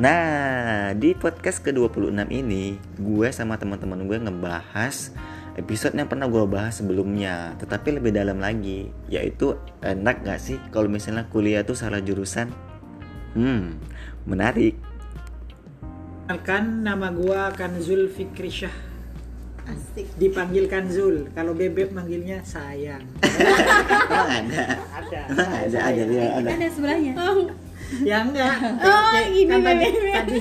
[0.00, 5.12] Nah, di podcast ke-26 ini, gue sama teman-teman gue ngebahas
[5.60, 10.88] episode yang pernah gue bahas sebelumnya, tetapi lebih dalam lagi, yaitu enak gak sih kalau
[10.88, 12.48] misalnya kuliah tuh salah jurusan?
[13.36, 13.76] Hmm,
[14.24, 14.80] menarik.
[16.24, 18.72] Kenalkan nama gua Kanzul Fikri Syah.
[19.68, 20.08] Asik.
[20.16, 21.28] Dipanggil Kanzul.
[21.36, 23.04] Kalau bebek manggilnya sayang.
[23.20, 24.64] Emang ada?
[24.96, 25.20] Ada.
[25.28, 26.48] Emang ada, ada, ada, ada.
[26.56, 27.12] Ada sebelahnya.
[28.00, 28.54] Ya enggak.
[28.78, 30.36] Oh, Ya, gini kan tadi, tadi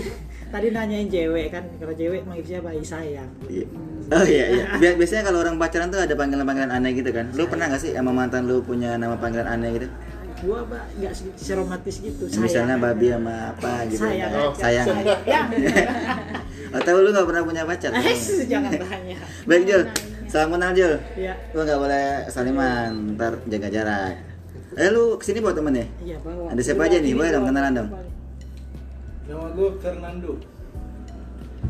[0.49, 2.69] tadi nanyain cewek kan kalau cewek manggil siapa?
[2.79, 3.29] Sayang.
[3.45, 3.65] Iya.
[4.09, 4.63] Oh iya iya.
[4.75, 7.29] Bia- Biasanya kalau orang pacaran tuh ada panggilan-panggilan aneh gitu kan.
[7.31, 9.87] Lu pernah gak sih sama mantan lu punya nama panggilan aneh gitu?
[10.39, 12.23] Gua Pak enggak se- seromantis gitu.
[12.25, 12.41] Sayang.
[12.41, 14.01] Misalnya babi sama apa gitu.
[14.01, 14.31] Sayang.
[14.31, 14.85] Oh, sayang.
[15.27, 15.41] Ya.
[16.79, 17.91] Atau lu gak pernah punya pacar?
[17.99, 19.17] Eh, jangan tanya.
[19.43, 19.83] Baik Jul,
[20.25, 20.93] salam kenal Jul.
[21.13, 21.33] Iya.
[21.51, 24.13] Lu gak boleh saliman, ntar jaga jarak.
[24.77, 25.85] Eh lu ke sini bawa temen ya?
[26.05, 26.53] Iya, bawa.
[26.53, 27.13] Ada siapa aja nih?
[27.17, 27.89] Boleh dong, kenalan dong.
[29.29, 30.31] Nama gue Fernando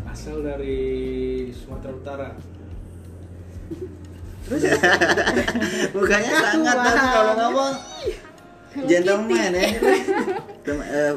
[0.08, 0.80] Asal dari
[1.52, 2.30] Sumatera Utara
[5.94, 7.73] Mukanya sangat tapi kalau ngomong
[8.90, 9.68] gentleman ya.
[10.66, 11.14] Tem- eh,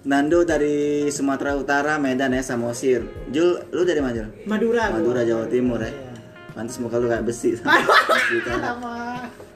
[0.00, 3.04] Nando dari Sumatera Utara, Medan ya, Samosir.
[3.28, 4.28] Jul, lu dari mana Jul?
[4.48, 4.88] Madura.
[4.88, 4.96] gua.
[4.96, 5.92] Madura, Jawa Timur ya.
[6.50, 7.54] Pantes muka lu kayak besi.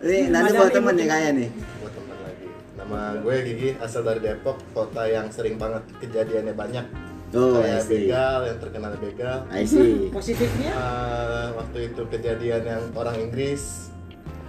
[0.05, 1.07] Ini Madani bawa temen nih mungkin.
[1.09, 1.49] kayaknya nih.
[1.81, 6.87] buat teman lagi nama gue Gigi asal dari Depok kota yang sering banget kejadiannya banyak
[7.35, 8.07] Oh, I kayak see.
[8.07, 10.07] begal yang terkenal begal I see.
[10.15, 13.91] Positifnya Eh, waktu itu kejadian yang orang Inggris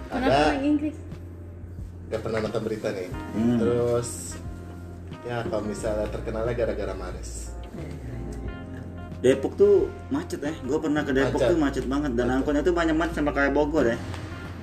[0.06, 0.96] Kenapa ada orang Inggris?
[2.06, 3.58] gak pernah nonton berita nih Hmm.
[3.58, 4.38] terus
[5.22, 7.45] ya kalau misalnya terkenalnya gara-gara Mares
[9.18, 9.74] Depok tuh
[10.08, 10.52] macet ya.
[10.60, 11.48] Gue pernah ke Depok Macet.
[11.48, 13.96] tuh macet banget dan angkotnya tuh banyak banget sama kayak Bogor ya.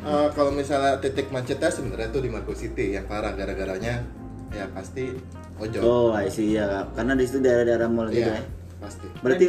[0.03, 4.03] Eh, kalau misalnya titik macetnya sebenarnya tuh di Margo City yang parah gara-garanya
[4.51, 5.15] ya pasti
[5.55, 6.85] ojol Oh, I see ya.
[6.91, 8.43] Karena di situ daerah-daerah mall gitu Iya, ya.
[8.77, 9.45] pasti Berarti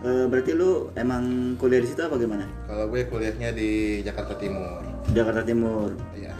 [0.00, 1.22] eh, berarti lu emang
[1.54, 2.48] kuliah di situ apa gimana?
[2.64, 3.70] kalau gue kuliahnya di
[4.00, 4.80] Jakarta Timur
[5.10, 5.92] Jakarta Timur.
[6.12, 6.32] Iya.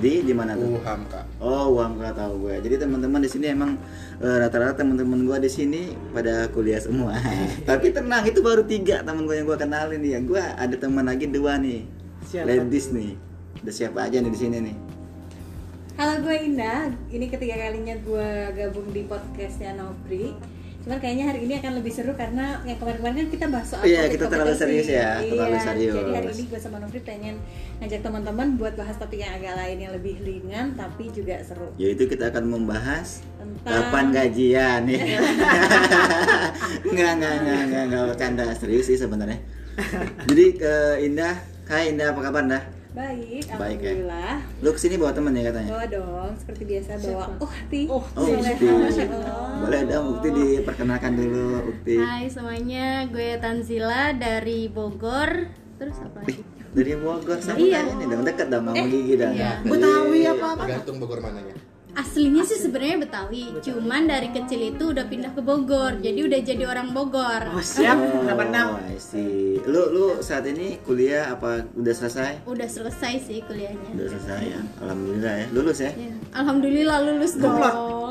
[0.00, 0.80] Di di mana tuh?
[0.80, 2.56] UHAMKA Oh, uang nggak tahu gue.
[2.64, 3.76] Jadi teman-teman di sini emang
[4.16, 7.12] eh, rata-rata teman-teman gue di sini pada kuliah semua.
[7.68, 10.10] Tapi tenang, itu baru tiga teman gue yang gue kenalin nih.
[10.16, 11.84] Ya, gue ada teman lagi dua nih.
[12.24, 12.48] Siapa?
[12.48, 13.12] Ladies nih.
[13.60, 14.76] Ada siapa aja nih di sini nih?
[16.00, 20.32] Halo gue Indah, ini ketiga kalinya gue gabung di podcastnya Nopri
[20.80, 24.00] Cuman kayaknya hari ini akan lebih seru karena yang kemarin-kemarin kan kita bahas soal Iya,
[24.08, 25.92] topik kita terlalu serius ya, terlalu Iya, serius.
[25.92, 27.36] Jadi hari ini gue sama Nopri pengen
[27.84, 32.08] ngajak teman-teman buat bahas topik yang agak lain yang lebih ringan tapi juga seru Yaitu
[32.08, 35.00] kita akan membahas Tentang kapan gajian ya.
[36.96, 39.36] Nggak, nggak, nggak, nggak, nggak bercanda serius sih sebenarnya.
[40.28, 40.74] Jadi ke
[41.04, 41.36] Indah,
[41.68, 42.79] Hai Indah apa kabar Indah?
[42.90, 43.94] Baik, Baik, ya.
[43.94, 45.70] Alhamdulillah Lu ke sini bawa temen ya katanya?
[45.70, 48.66] Bawa dong, seperti biasa bawa Ukti Oh, Oh, Soleha, Ukti.
[49.06, 49.62] Allah.
[49.62, 51.94] Boleh dong Ukti diperkenalkan dulu Ukti.
[51.96, 55.30] Hai semuanya, gue Tanzila dari Bogor.
[55.78, 56.42] Terus apa lagi?
[56.70, 57.80] Dari Bogor sama Iya.
[57.88, 59.30] ini dong dekat dong sama Gigi dah.
[59.30, 59.52] iya.
[59.62, 60.62] Betawi apa apa?
[60.64, 61.54] tergantung Bogor mananya
[61.90, 66.64] Aslinya sih sebenarnya Betawi, cuman dari kecil itu udah pindah ke Bogor, jadi udah jadi
[66.64, 67.50] orang Bogor.
[67.50, 67.98] Oh, siap.
[68.10, 68.68] Oh, Nama enam.
[68.86, 69.58] I see.
[69.66, 72.46] Lu lu saat ini kuliah apa udah selesai?
[72.46, 73.90] Udah selesai sih kuliahnya.
[73.94, 74.60] Udah selesai ya.
[74.80, 75.46] Alhamdulillah ya.
[75.50, 75.90] Lulus ya.
[75.92, 77.58] Ya, Alhamdulillah lulus dong.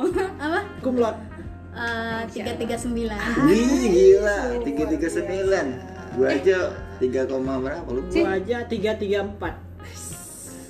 [0.44, 0.60] apa?
[0.84, 1.16] Kumlot.
[1.72, 3.20] Eh, Tiga tiga sembilan.
[3.48, 4.38] Wih gila.
[4.66, 5.66] Tiga tiga sembilan.
[6.18, 6.58] Gua aja
[7.00, 8.02] tiga koma berapa lu?
[8.10, 8.76] Gua aja 334.
[8.76, 9.69] Wih,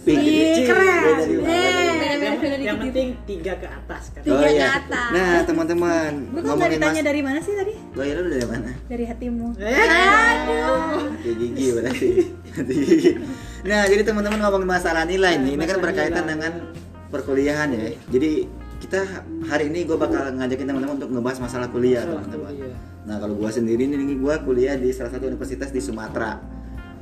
[0.07, 1.27] Ih, keren.
[2.59, 4.21] Yang, penting tiga ke atas kan.
[4.23, 5.09] Tiga Oh, ke atas.
[5.11, 7.73] Nah teman-teman kok nggak ditanya dari mana sih tadi?
[7.91, 8.69] Gua kira lu dari mana?
[8.87, 12.09] Dari hatimu Eh, Hati gigi berarti.
[12.55, 13.11] Hati gigi.
[13.59, 15.59] Nah, jadi teman-teman ngomongin masalah nilai nih.
[15.59, 16.51] Ini kan berkaitan dengan
[17.11, 17.91] perkuliahan ya.
[18.07, 18.47] Jadi
[18.79, 19.03] kita
[19.51, 22.55] hari ini gue bakal ngajakin teman-teman untuk ngebahas masalah kuliah, teman-teman.
[23.03, 26.39] Nah, kalau gua sendiri nih gua kuliah di salah satu universitas di Sumatera.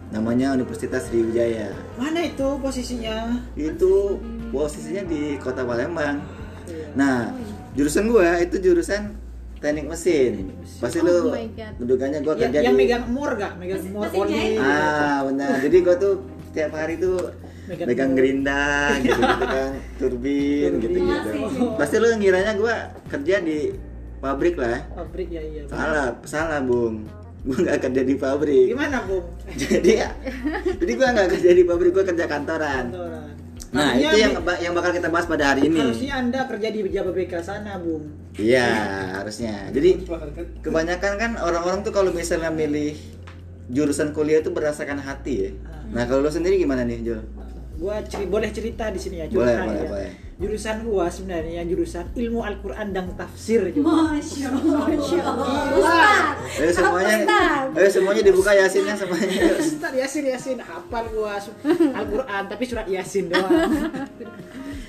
[0.08, 1.76] Namanya Universitas Sriwijaya.
[2.00, 3.44] Mana itu posisinya?
[3.60, 6.24] Itu posisinya di Kota Palembang.
[6.68, 6.88] Iya.
[6.96, 7.36] Nah,
[7.76, 9.20] jurusan gua itu jurusan
[9.60, 10.54] teknik mesin.
[10.80, 11.74] Pasti lu Oh my God.
[11.84, 13.54] mendugannya gua Yang, kerja yang di megang mur gak?
[13.60, 14.56] Megang mur oli.
[14.60, 15.60] Ah benar.
[15.60, 16.14] Jadi gua tuh
[16.52, 17.18] setiap hari tuh
[17.68, 20.88] Megang gerinda gitu, gitu kan, turbin Turbin.
[20.88, 21.04] gitu gitu.
[21.04, 21.76] Masih.
[21.76, 23.76] Pasti lu ngiranya gua kerja di
[24.24, 24.88] pabrik lah.
[24.96, 25.68] Pabrik ya iya.
[25.68, 27.04] Salah, salah bung.
[27.48, 28.66] Gua nggak kerja di pabrik.
[28.76, 29.24] Gimana, Bung?
[29.56, 30.10] jadi ya,
[30.76, 32.92] jadi gua nggak kerja di pabrik, gua kerja kantoran.
[32.92, 33.26] Kantoran.
[33.68, 34.34] Nah Harusnya itu yang
[34.64, 35.80] yang bakal kita bahas pada hari ini.
[35.80, 38.04] Harusnya Anda kerja di Jababeka sana, Bung.
[38.36, 38.68] Iya
[39.18, 39.72] harusnya.
[39.72, 40.08] Jadi
[40.64, 42.96] kebanyakan kan orang-orang tuh kalau misalnya milih
[43.68, 45.52] jurusan kuliah itu berdasarkan hati ya.
[45.92, 47.22] Nah kalau lu sendiri gimana nih Jul?
[47.78, 49.90] Gua ceri boleh cerita di sini ya, Boleh boleh ya.
[49.92, 50.12] boleh.
[50.38, 54.14] Jurusan gua sebenarnya jurusan ilmu Al-Quran dan tafsir juga.
[54.14, 54.86] Masya Allah.
[54.86, 55.48] Masya Allah.
[55.74, 56.18] Gila.
[56.62, 57.66] Ayo semuanya, Ustaz.
[57.74, 59.42] ayo semuanya dibuka yasinnya semuanya.
[59.58, 61.42] Ustaz Yasin Yasin hafal gua
[61.74, 63.50] Al-Quran tapi surat Yasin doang.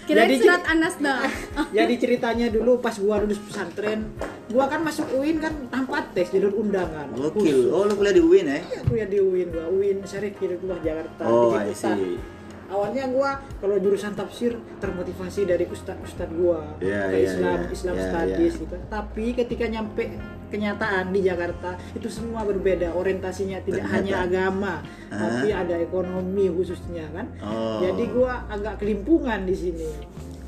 [0.05, 1.21] Kirain Jadi, surat Anas dah.
[1.77, 4.09] Jadi ceritanya dulu pas gua lulus pesantren,
[4.53, 7.13] gua kan masuk UIN kan tanpa tes jalur undangan.
[7.13, 7.73] Gokil.
[7.73, 8.61] Oh, lu kuliah di UIN ya?
[8.61, 11.23] Iya, kuliah di UIN gua, UIN Syarif Hidayatullah Jakarta.
[11.29, 12.37] Oh, di I see.
[12.69, 17.69] Awalnya gua kalau jurusan tafsir termotivasi dari ustadz-ustadz gua Iya, ke iya, Islam, iya.
[17.73, 18.61] Islam Iya, studies iya.
[18.61, 18.77] gitu.
[18.87, 20.03] Tapi ketika nyampe
[20.49, 23.97] kenyataan di Jakarta itu semua berbeda, orientasinya tidak Ternyata.
[23.97, 24.75] hanya agama,
[25.09, 25.17] Ah.
[25.17, 27.27] tapi ada ekonomi khususnya kan.
[27.41, 27.81] Oh.
[27.81, 29.89] Jadi gua agak kelimpungan di sini.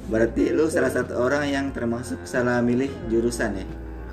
[0.07, 3.67] Berarti lu salah satu orang yang termasuk salah milih jurusan ya?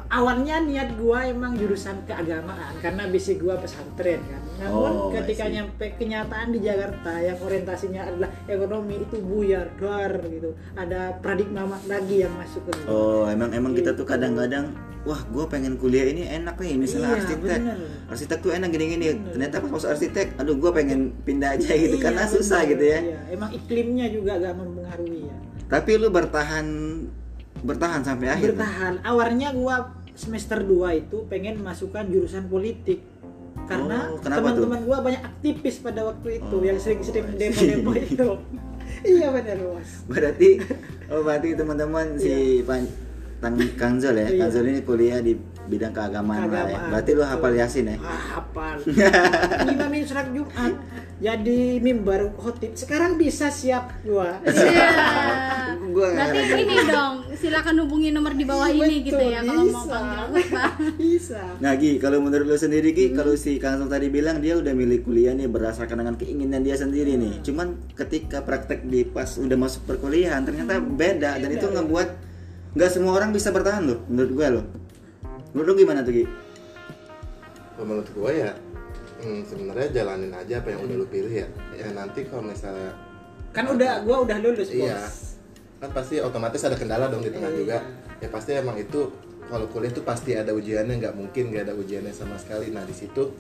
[0.08, 4.40] awalnya niat gua emang jurusan keagamaan karena basic gua pesantren kan.
[4.58, 10.50] Namun Oh, ketika nyampe kenyataan di Jakarta yang orientasinya adalah ekonomi itu buyar, dar gitu.
[10.74, 12.88] Ada paradigma lagi yang masuk ke gua.
[12.88, 14.74] Oh, emang emang kita tuh kadang-kadang
[15.04, 17.78] wah gue pengen kuliah ini enak nih misalnya Iya, arsitek bener.
[18.08, 22.04] arsitek tuh enak gini-gini ternyata pas masuk arsitek aduh gue pengen pindah aja gitu Iya,
[22.04, 22.72] karena susah bener.
[22.74, 25.36] gitu ya Iya, emang iklimnya juga agak mempengaruhi ya.
[25.72, 26.68] tapi lu bertahan
[27.58, 28.58] bertahan sampai akhir kan?
[28.60, 28.94] Bertahan.
[29.02, 29.76] Awalnya gua
[30.12, 33.02] semester 2 itu pengen masukkan jurusan politik.
[33.68, 38.30] Karena Oh, teman-teman gua banyak aktivis pada waktu itu Oh, yang sering-sering demo-demo itu.
[39.04, 39.90] iya benar, Bos.
[40.08, 40.50] berarti
[41.06, 42.82] oh berarti teman-teman si Pan
[43.38, 44.40] Tang Kang Zul ya Iya.
[44.40, 45.38] Kang Zul ini kuliah di
[45.68, 46.66] bidang keagamaan, lah ya.
[46.74, 47.32] Keagamaan, berarti lu betul.
[47.32, 48.76] hafal yasin ya Ah, hafal.
[49.68, 50.74] Ngimamin surat Jumat
[51.18, 52.72] jadi mimbar khotib.
[52.74, 54.38] Sekarang bisa siap gua.
[54.44, 54.90] Iya.
[55.88, 59.84] Gua Berarti ini dong, silakan hubungi nomor di bawah ini gitu Betul, ya kalau mau
[59.84, 60.36] panggil
[60.94, 61.42] bisa.
[61.58, 63.16] Nah Gi, kalau menurut lu sendiri Gi, Hmm.
[63.16, 67.14] kalau si Kang tadi bilang dia udah milih kuliah nih berdasarkan dengan keinginan dia sendiri
[67.14, 67.22] Hmm.
[67.24, 67.34] nih.
[67.42, 70.94] Cuman ketika praktek di pas udah masuk perkuliahan ternyata Hmm.
[70.94, 72.08] beda dan itu ngebuat
[72.74, 74.66] nggak semua orang bisa bertahan loh menurut gue loh.
[75.58, 76.26] Menurut lu gimana tuh Gi?
[77.82, 78.54] Menurut gue ya
[79.22, 82.94] hmm, sebenarnya jalanin aja apa yang udah lu pilih ya ya nanti kalau misalnya
[83.50, 84.78] Kan udah gua udah lulus, Bos.
[84.78, 85.02] iya
[85.78, 87.58] kan pasti otomatis ada kendala dong di tengah Iya.
[87.58, 87.78] juga
[88.18, 89.10] ya pasti emang itu
[89.46, 92.94] kalau kuliah tuh pasti ada ujiannya nggak mungkin nggak ada ujiannya sama sekali nah di
[92.94, 93.34] situ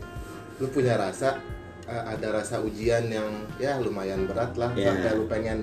[0.58, 1.38] lu punya rasa
[1.86, 4.90] eh, ada rasa ujian yang ya lumayan berat lah Iya.
[4.90, 5.62] sampai lu pengen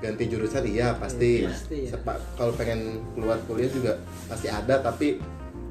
[0.00, 1.96] ganti jurusan iya pasti, Iya, pasti, ya.
[2.36, 2.80] Kalau pengen
[3.16, 3.96] keluar kuliah juga
[4.28, 5.16] pasti ada tapi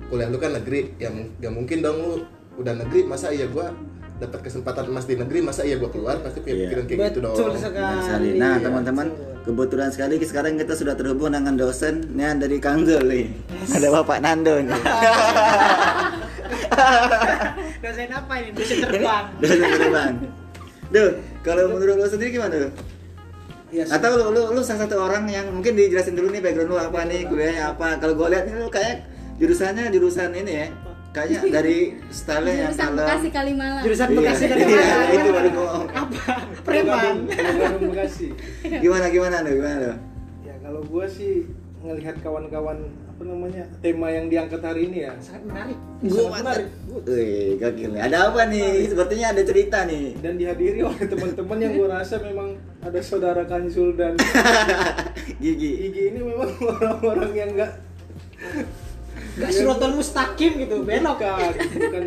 [0.08, 2.14] kuliah lu kan negeri ya mung- nggak mungkin dong lu
[2.58, 3.70] udah negeri masa iya gua
[4.18, 7.34] dapat kesempatan emas di negeri masa iya gua keluar pasti punya pikiran kayak gitu dong
[7.34, 8.02] Betul Benar sekali.
[8.02, 8.28] sekali.
[8.36, 9.44] Nah Iya, teman-teman betul.
[9.46, 13.26] kebetulan sekali sekarang kita sudah terhubung dengan dosennya dari Kang Zul nih.
[13.70, 14.74] Ada Bapak Nando nih.
[17.78, 18.50] Dosen apa ini?
[18.54, 19.24] Dosen terbang.
[19.38, 20.14] dosen terbang.
[20.88, 21.12] Duh,
[21.42, 22.72] kalau menurut lu sendiri gimana tuh?
[23.68, 26.78] Iya, Atau lu, lu, lu salah satu orang yang mungkin dijelasin dulu nih background lu
[26.78, 28.00] apa nih, kuliahnya apa.
[28.00, 29.04] Kalau gue lihat nih lu kayak
[29.38, 30.68] jurusannya jurusan ini ya.
[31.08, 31.78] Kayaknya dari
[32.10, 33.82] style yang Jurusan kalau Bekasi Kalimalang.
[33.82, 35.06] Jurusan Iya, Bekasi iya, mana?
[35.10, 35.86] itu baru ngomong.
[35.90, 36.34] Apa?
[36.62, 37.16] Preman.
[37.82, 38.28] Bekasi.
[38.62, 39.52] Gimana gimana tuh?
[39.52, 39.96] Gimana tuh?
[40.44, 45.42] Ya kalau gua sih ngelihat kawan-kawan apa namanya tema yang diangkat hari ini ya Sangat
[45.48, 45.78] menarik.
[46.00, 46.68] Gue Sangat menarik.
[47.08, 48.02] Wih, gokil nih.
[48.04, 48.70] Ada apa nih?
[48.86, 50.06] Sepertinya ada cerita nih.
[50.22, 54.14] dan dihadiri oleh teman-teman yang gua rasa memang ada saudara Kansul dan
[55.42, 55.72] Gigi.
[55.84, 57.72] Igi ini memang orang-orang yang enggak
[59.38, 62.06] Gak suratul mustaqim gitu, belok bukan bukan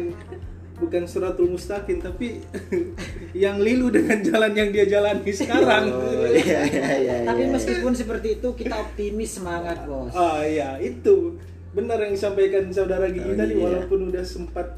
[0.80, 2.40] bukan suratul mustaqim tapi
[3.44, 5.92] yang lilu dengan jalan yang dia jalani sekarang.
[5.92, 7.16] Oh, iya iya iya.
[7.28, 7.52] Tapi iya.
[7.52, 10.10] meskipun seperti itu kita optimis semangat bos.
[10.16, 11.36] Ah iya itu
[11.70, 13.62] benar yang disampaikan saudara Gigi Oh, tadi iya.
[13.62, 14.74] walaupun udah sempat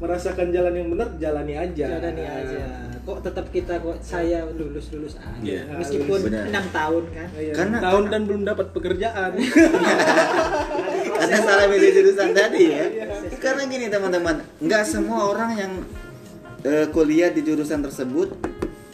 [0.00, 1.86] merasakan jalan yang benar jalani aja.
[2.00, 2.60] Jalani aja.
[3.04, 5.40] Kok tetap kita kok saya lulus lulus aja.
[5.44, 7.28] Iya, Meskipun enam tahun kan.
[7.36, 9.30] Iya, Karena- tahun dan belum dapat pekerjaan.
[11.20, 12.84] Karena salah milih jurusan tadi ya.
[13.36, 15.72] Karena gini teman-teman, nggak semua orang yang
[16.64, 18.32] eh, kuliah di jurusan tersebut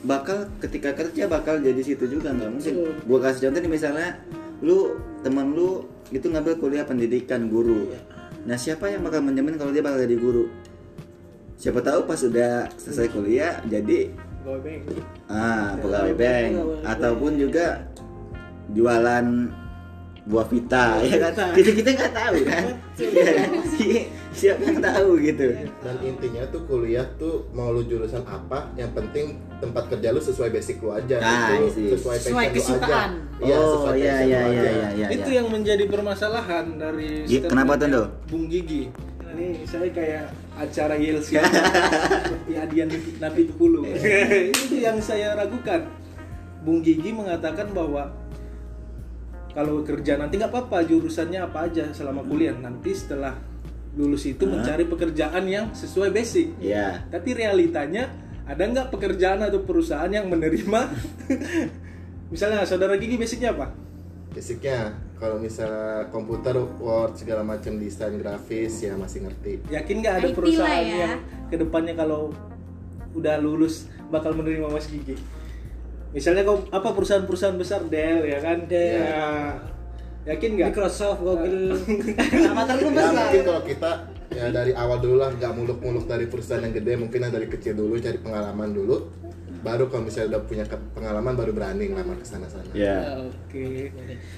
[0.06, 2.74] bakal ketika kerja bakal jadi situ juga nggak mungkin.
[3.06, 4.10] Gua kasih contoh nih misalnya,
[4.58, 7.94] lu teman lu itu ngambil kuliah pendidikan guru.
[8.46, 10.46] Nah siapa yang bakal menjamin kalau dia bakal jadi guru?
[11.56, 14.12] Siapa tahu pas sudah selesai kuliah jadi
[15.26, 16.84] ah pegawai bank Pegawai bank.
[16.86, 17.66] ataupun juga
[18.68, 19.26] jualan
[20.22, 22.64] buah vita ya kan kita kita nggak tahu kan
[22.96, 23.50] Iya kan?
[23.68, 25.48] Si- siapa yang tahu gitu
[25.80, 30.50] dan intinya tuh kuliah tuh mau lu jurusan apa yang penting tempat kerja lu sesuai
[30.50, 31.88] basic lu aja Ah, itu see.
[31.90, 33.10] sesuai Sesuai kesukaan.
[33.32, 34.62] aja iya oh sesuai iya iya iya aja.
[34.68, 35.36] iya iya itu iya.
[35.38, 37.10] yang menjadi permasalahan dari
[37.40, 38.06] kenapa tuh?
[38.26, 38.90] Bung Gigi.
[39.26, 43.82] Ini saya kayak acara YLC seperti Adian Napi Pulu.
[44.54, 45.90] itu yang saya ragukan.
[46.62, 48.10] Bung Gigi mengatakan bahwa
[49.50, 52.54] kalau kerja nanti nggak apa-apa jurusannya apa aja selama kuliah.
[52.54, 53.34] Nanti setelah
[53.96, 56.54] lulus itu mencari pekerjaan yang sesuai basic.
[56.62, 58.12] Ya tapi realitanya
[58.46, 60.80] ada nggak pekerjaan atau perusahaan yang menerima?
[62.32, 63.74] Misalnya saudara Gigi basicnya apa?
[64.30, 70.28] Basicnya kalau misalnya komputer word segala macam desain grafis ya masih ngerti yakin nggak ada
[70.28, 70.96] IT perusahaan ya.
[71.08, 71.18] yang
[71.48, 72.36] ke depannya kalau
[73.16, 75.16] udah lulus bakal menerima Mas Gigi
[76.12, 79.04] misalnya kau apa perusahaan-perusahaan besar Dell ya kan Dell.
[79.04, 79.28] Ya.
[80.26, 81.78] yakin nggak Microsoft, Google,
[82.50, 83.14] Amatan lu ya besar.
[83.14, 83.90] mungkin kalau kita
[84.26, 87.78] ya dari awal dulu lah nggak muluk-muluk dari perusahaan yang gede mungkin yang dari kecil
[87.78, 88.96] dulu cari pengalaman dulu
[89.66, 93.66] baru kalau misalnya udah punya pengalaman baru berani ngelamar ke sana-sana ya oke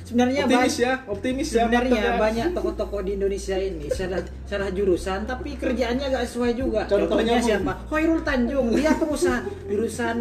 [0.02, 2.12] Sebenarnya optimis banyak- ya optimis ya Sebenarnya ya.
[2.16, 6.80] banyak tokoh-tokoh di Indonesia ini salah salah jurusan tapi kerjaannya gak sesuai juga.
[6.86, 7.44] Contohnya, Bung?
[7.44, 7.72] siapa?
[7.86, 10.16] Hoirul Tanjung, dia pengusaha jurusan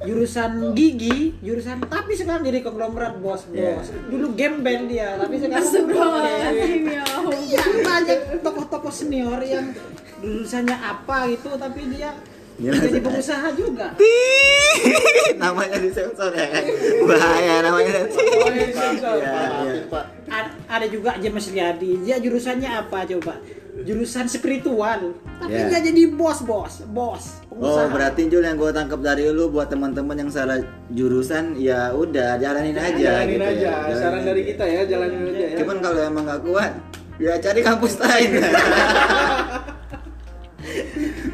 [0.00, 3.52] jurusan gigi, jurusan tapi sekarang jadi konglomerat bos bos.
[3.52, 3.80] Iya.
[4.06, 7.04] Dulu gembel dia, tapi sekarang Astagfirullahaladzim ya.
[7.30, 9.72] Iya, banyak tokoh-tokoh senior yang
[10.18, 12.12] jurusannya apa gitu tapi Dia
[12.62, 13.88] jadi langsung- pengusaha juga.
[15.34, 16.64] namanya disensor ya kan
[17.02, 19.16] bahaya namanya nanti Oh, iya, sensor.
[19.18, 19.32] ya,
[19.64, 20.40] ya.
[20.68, 23.34] Ada juga James Riyadi, dia jurusannya apa coba?
[23.80, 25.66] Jurusan spiritual, tapi Ya.
[25.68, 27.40] dia jadi bos bos, bos.
[27.48, 27.90] Oh pengusaha.
[27.90, 32.76] berarti Jul yang gue tangkap dari lu buat teman-teman yang salah jurusan ya udah jalanin
[32.76, 33.72] aja jalanin gitu aja ya.
[33.80, 34.48] Jalanin saran dari aja.
[34.50, 36.72] kita ya jalanin aja ya Cuman kalau emang gak kuat
[37.16, 38.30] ya cari kampus lain.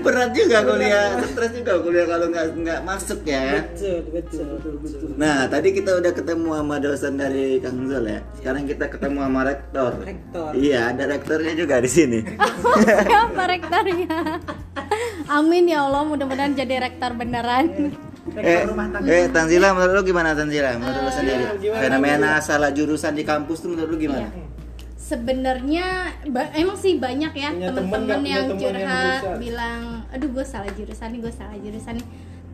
[0.06, 3.66] Berat juga kuliah, stres juga kuliah kalau nggak nggak masuk ya.
[3.66, 5.08] Betul, betul, betul, betul.
[5.18, 8.20] Nah tadi kita udah ketemu sama dosen dari Kang Zul ya.
[8.38, 9.92] Sekarang kita ketemu sama rektor.
[9.98, 10.50] Rektor.
[10.54, 12.18] Iya ada rektornya juga di sini.
[13.10, 14.18] Siapa rektornya?
[15.26, 17.90] Amin ya Allah, mudah-mudahan jadi rektor beneran.
[18.38, 18.62] eh,
[19.10, 20.78] eh Tanzila menurut lu gimana Tanzila?
[20.78, 21.44] Menurut lu sendiri?
[21.58, 24.30] gimana, Fenomena salah jurusan di kampus tuh menurut lu gimana?
[25.06, 29.38] Sebenarnya ba- emang sih banyak ya teman-teman yang yang curhat berusaha?
[29.38, 32.06] bilang, aduh gue salah jurusan nih, gue salah jurusan nih.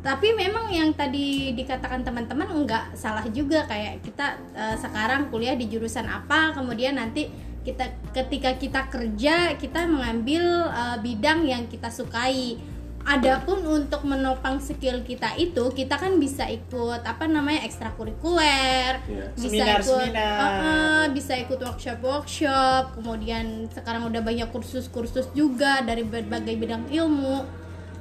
[0.05, 5.65] Tapi memang yang tadi dikatakan teman-teman enggak salah juga kayak kita eh, sekarang kuliah di
[5.73, 7.33] jurusan apa, kemudian nanti
[7.63, 12.61] kita ketika kita kerja kita mengambil eh, bidang yang kita sukai.
[13.03, 19.27] Adapun untuk menopang skill kita itu kita kan bisa ikut apa namanya ekstrakurikuler, Iya.
[19.35, 20.39] bisa Seminar, ikut seminar.
[20.39, 26.87] uh, uh, bisa ikut workshop workshop kemudian sekarang udah banyak kursus-kursus juga dari berbagai bidang
[26.89, 27.43] ilmu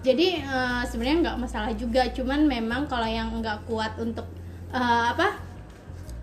[0.02, 4.30] jadi uh, sebenarnya nggak masalah juga cuman memang kalau yang nggak kuat untuk
[4.70, 5.38] uh, apa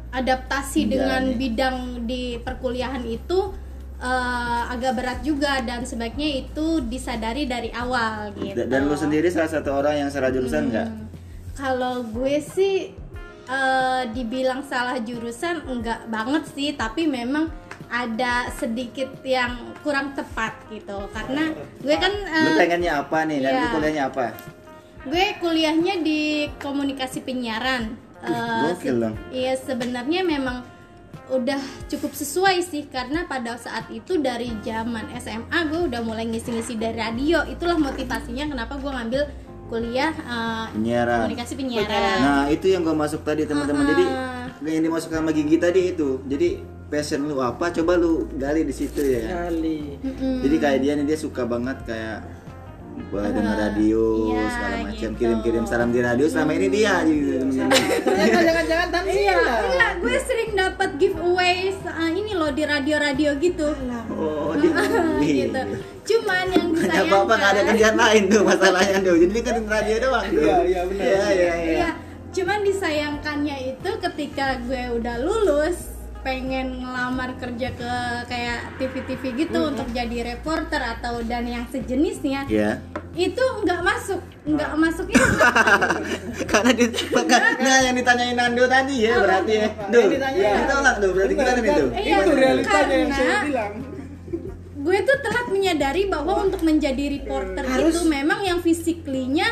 [0.08, 3.52] adaptasi dengan bidang di perkuliahan itu
[4.02, 9.28] uh, agak berat juga dan sebaiknya itu disadari dari awal gitu Da- Dan lu sendiri
[9.30, 10.88] salah satu orang yang salah jurusan nggak?
[10.88, 11.06] Hmm.
[11.58, 12.94] Kalau gue sih
[13.50, 17.50] eh, dibilang salah jurusan enggak banget sih, tapi memang
[17.90, 21.10] ada sedikit yang kurang tepat gitu.
[21.10, 21.50] Karena
[21.82, 23.38] gue kan eh, Lu pengennya apa nih?
[23.42, 23.72] Dan lu iya.
[23.74, 24.26] kuliahnya apa?
[25.08, 27.96] gue kuliahnya di komunikasi penyiaran.
[28.22, 29.14] Eh, gokil dong.
[29.34, 30.62] Iya sebenarnya memang
[31.28, 36.74] udah cukup sesuai sih karena pada saat itu dari zaman SMA gue udah mulai ngisi-ngisi
[36.74, 39.22] dari radio itulah motivasinya kenapa gue ngambil
[39.68, 41.28] kuliah eh, Penyiaran.
[41.28, 43.84] komunikasi penyiaran Nah itu yang gue masuk tadi teman-teman.
[43.86, 44.48] Jadi Ah.
[44.64, 46.24] yang dimasuk sama Gigi tadi itu.
[46.24, 46.48] Jadi
[46.88, 47.68] passion lu apa?
[47.70, 49.44] Coba lu gali di situ ya.
[49.44, 50.00] Kali.
[50.00, 50.40] Mm-mm.
[50.40, 52.24] Jadi kayak dia nih dia suka banget kayak
[53.08, 54.02] buat denger radio
[54.34, 55.18] iya, segala macam gitu.
[55.18, 57.32] kirim-kirim salam di radio selama ini dia gitu.
[58.18, 63.68] Jangan jangan tansi Iya, enggak, gue sering dapat giveaway uh, ini loh di radio-radio gitu.
[64.14, 64.52] Oh,
[65.24, 65.60] gitu.
[66.08, 69.16] Cuman yang Gak disayangkan apa-apa nggak ada kerjaan lain tuh masalahnya tuh.
[69.18, 70.42] Jadi kan radio doang tuh.
[70.44, 71.04] Iya, iya, benar.
[71.04, 71.52] Iya iya iya.
[71.68, 71.88] Iya,
[72.32, 75.97] cuman disayangkannya itu ketika gue udah lulus
[76.28, 77.92] pengen ngelamar kerja ke
[78.28, 82.84] kayak TV-TV gitu untuk jadi reporter atau dan yang sejenisnya Iya.
[83.16, 85.16] itu nggak masuk nggak masuknya
[86.52, 86.84] Karena di
[87.64, 89.68] nah, yang ditanyain Nando tadi ya berarti ya.
[89.88, 91.64] Duh, ulang tuh berarti gimana kan?
[91.64, 91.84] itu?
[91.96, 93.72] Iya, itu realitanya yang saya karena- bilang
[94.78, 99.48] gue tuh telat menyadari bahwa untuk menjadi reporter Harus- itu memang yang fisiklinya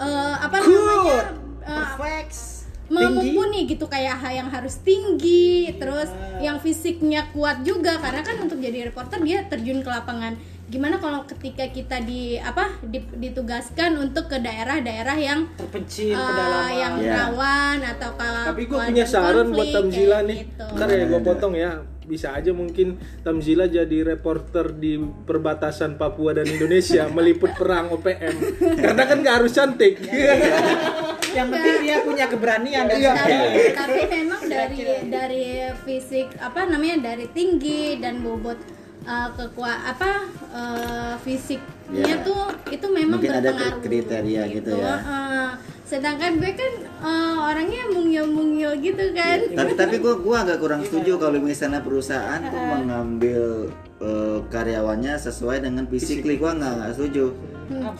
[0.00, 1.20] eh, apa namanya
[1.60, 2.55] eh, Perfect.
[2.88, 7.96] Mumpuni gitu kayak yang harus tinggi terus yang fisiknya kuat juga.
[7.96, 10.34] Karena kan untuk jadi reporter dia terjun ke lapangan.
[10.66, 16.74] Gimana kalau ketika kita di apa di- ditugaskan untuk ke daerah-daerah yang Terpencil pedalaman.
[16.74, 17.12] yang Iya.
[17.16, 20.36] rawan atau kalau tapi gue punya saran buat Tamzila nih.
[20.42, 20.66] gitu.
[20.74, 21.72] ntar ya gue potong ya
[22.06, 28.34] bisa aja mungkin Tamzila jadi reporter di perbatasan Papua dan Indonesia meliput perang OPM
[28.78, 31.60] karena kan nggak harus cantik yang enggak.
[31.60, 33.12] penting dia punya keberanian dan Iya.
[33.12, 33.34] tapi,
[33.74, 35.44] tapi memang dari dari
[35.82, 38.56] fisik apa namanya dari tinggi dan bobot
[39.04, 40.10] uh, kekuat apa
[40.50, 42.18] uh, fisiknya Ya.
[42.18, 44.94] tuh itu memang Mungkin ada berpengaruh kriteria gitu ya.
[45.06, 45.50] Uh,
[45.86, 49.38] sedangkan gue kan uh, orangnya mungil mungil gitu kan.
[49.54, 53.70] Tapi tapi gua gua agak kurang setuju kalau misalnya perusahaan tuh mengambil
[54.02, 57.24] eh, karyawannya sesuai dengan physically gua nggak nggak setuju.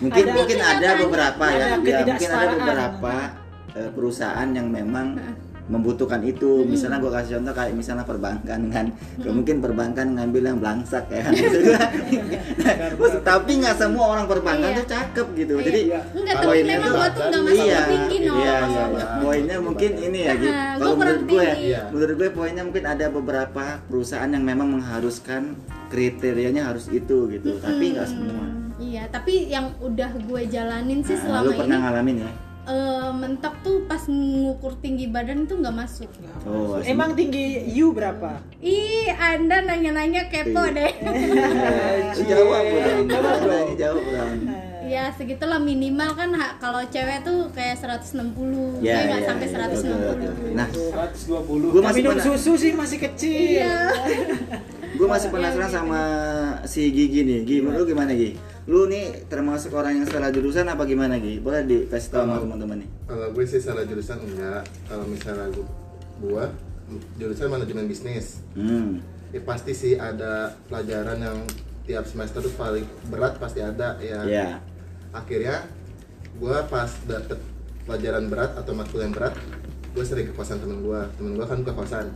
[0.02, 3.14] Mungkin Ada- mungkin ada beberapa ada ya, ya mungkin ada beberapa
[3.95, 5.21] perusahaan yang memang
[5.66, 6.62] membutuhkan itu.
[6.62, 8.87] Misalnya gua kasih contoh kayak misalnya perbankan kan.
[9.18, 11.32] Gak mungkin perbankan ngambil yang belangsak ya kan.
[11.35, 11.78] Maksud gua,
[12.62, 12.75] nah,
[13.23, 14.78] tapi nggak semua orang perbankan Iya.
[14.82, 15.54] tuh cakep gitu.
[15.62, 19.06] Jadi enggak memang tuh gue tuh nggak masuk iya, tinggi no iya, iya, iya.
[19.23, 20.54] Poinnya mungkin ini ya, gitu.
[20.54, 21.54] Kalau menurut gue, ya.
[21.56, 21.80] Iya.
[21.90, 25.54] menurut gue poinnya mungkin ada beberapa perusahaan yang memang mengharuskan
[25.90, 28.44] kriterianya harus itu gitu, tapi nggak semua.
[28.76, 32.30] iya tapi yang udah gue jalanin sih Nah, selama lu pernah ini ngalamin ya?
[32.66, 36.11] Eh, mentok tuh pas ngukur tinggi badan itu nggak masuk.
[36.42, 38.42] Oh, emang tinggi you berapa?
[38.58, 40.76] Ih anda nanya-nanya kepo Iya.
[40.76, 40.92] deh.
[42.26, 44.02] Jawab ini jawab
[44.87, 48.23] ya segitulah minimal kan ha- kalau cewek tuh kayak 160
[48.78, 50.49] Ya, gue nggak ya, sampai ya, 160 oke, oke, oke.
[50.54, 53.35] Nah, 120 gue Tapi masih minum susu sih masih kecil.
[53.58, 53.75] Iya.
[54.94, 56.00] Gue masih penasaran sama
[56.64, 57.38] si Gigi nih.
[57.42, 58.38] Gigi, menurut lu gimana Gigi?
[58.66, 61.38] Lu nih termasuk orang yang salah jurusan apa gimana Gigi?
[61.38, 62.90] Boleh dikasih tahu sama teman-teman nih.
[63.06, 64.66] Kalau gue sih salah jurusan enggak.
[64.90, 65.66] Kalau misalnya gue,
[66.18, 66.44] gua
[67.18, 69.02] jurusan manajemen bisnis, Hmm.
[69.35, 71.38] ya pasti sih ada pelajaran yang
[71.82, 74.23] tiap semester tuh paling berat pasti ada ya.
[74.23, 74.58] Ya.
[75.11, 75.66] Akhirnya
[76.35, 77.38] gue pas dapet
[77.87, 79.35] pelajaran berat atau matkul yang berat,
[79.94, 81.00] gue sering ke kosan temen gue.
[81.18, 82.06] Temen gue kan ke kosan.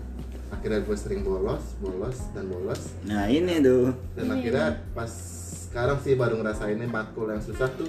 [0.50, 2.90] Akhirnya gue sering bolos, bolos dan bolos.
[3.07, 3.95] Nah, ini tuh.
[4.19, 5.11] Dan akhirnya pas
[5.71, 7.87] sekarang sih baru ngerasainnya matkul yang susah tuh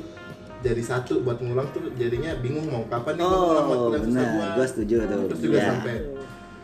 [0.62, 4.06] jadi satu buat ngulang tuh jadinya bingung mau kapan nih gua ngulang matkul Oh, yang
[4.06, 4.48] susah gua.
[4.54, 5.22] Gua setuju tuh.
[5.28, 5.68] Terus juga Ya.
[5.68, 5.96] sampai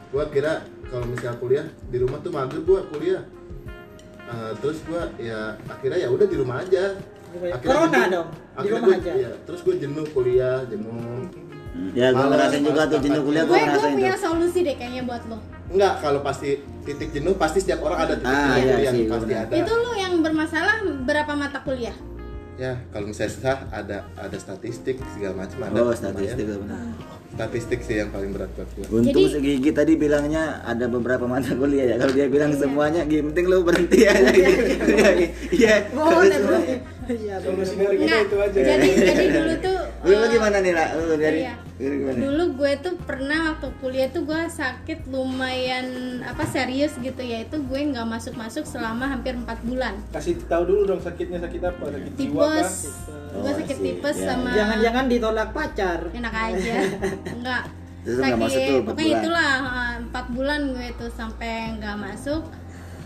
[0.07, 0.53] gua kira
[0.85, 3.23] kalau misal kuliah di rumah tuh mager gua kuliah.
[4.23, 6.93] Eh, terus gua ya akhirnya ya udah di rumah aja.
[7.57, 8.13] Corona jenuh.
[8.13, 9.11] dong, di Akhirnya rumah gua- aja.
[9.15, 11.21] iya, terus gua jenuh kuliah, jenuh.
[11.93, 15.03] Ya, gue ngerasain juga tuh jenuh kuliah gue gue gue ngerasain punya solusi deh kayaknya
[15.03, 15.37] buat lo
[15.67, 16.49] Enggak, kalau pasti
[16.81, 19.53] titik jenuh pasti setiap orang ada titik Ah, jenuh iya yang sih, pasti ada.
[19.53, 21.95] itu lo yang bermasalah berapa mata kuliah
[22.57, 25.77] Ya, kalau misalnya susah ada ada statistik segala macam ada.
[25.77, 26.89] Oh, statistik benar.
[27.29, 28.85] Statistik sih yang paling berat buat gua.
[28.97, 31.95] Untung Jadi- Gigi tadi bilangnya ada beberapa mata kuliah ya.
[32.01, 34.33] Kalau dia bilang semuanya, Gigi penting lu berhenti aja.
[34.33, 34.73] Gigi.
[34.89, 35.09] Iya.
[35.53, 35.75] Iya.
[37.07, 40.71] Iya, Solusi dari kita Enggak, itu aja jadi jadi dulu tuh Lu, lu gimana nih,
[40.71, 40.87] lah?
[40.93, 41.53] Lu dari Iya.
[41.77, 42.17] gimana?
[42.17, 45.85] Dulu gue tuh pernah waktu kuliah tuh gue sakit lumayan
[46.23, 49.93] apa serius gitu ya itu gue nggak masuk masuk selama hampir empat bulan.
[50.09, 52.71] kasih tahu dulu dong sakitnya sakit apa sakit jiwa Tipes,
[53.27, 56.75] Oh, gue sakit tipes Ya, sama jangan-jangan ditolak pacar enak aja,
[57.35, 57.63] enggak.
[58.07, 58.39] Empat
[58.87, 59.51] pokoknya itulah
[59.99, 62.41] empat bulan gue tuh sampai nggak masuk.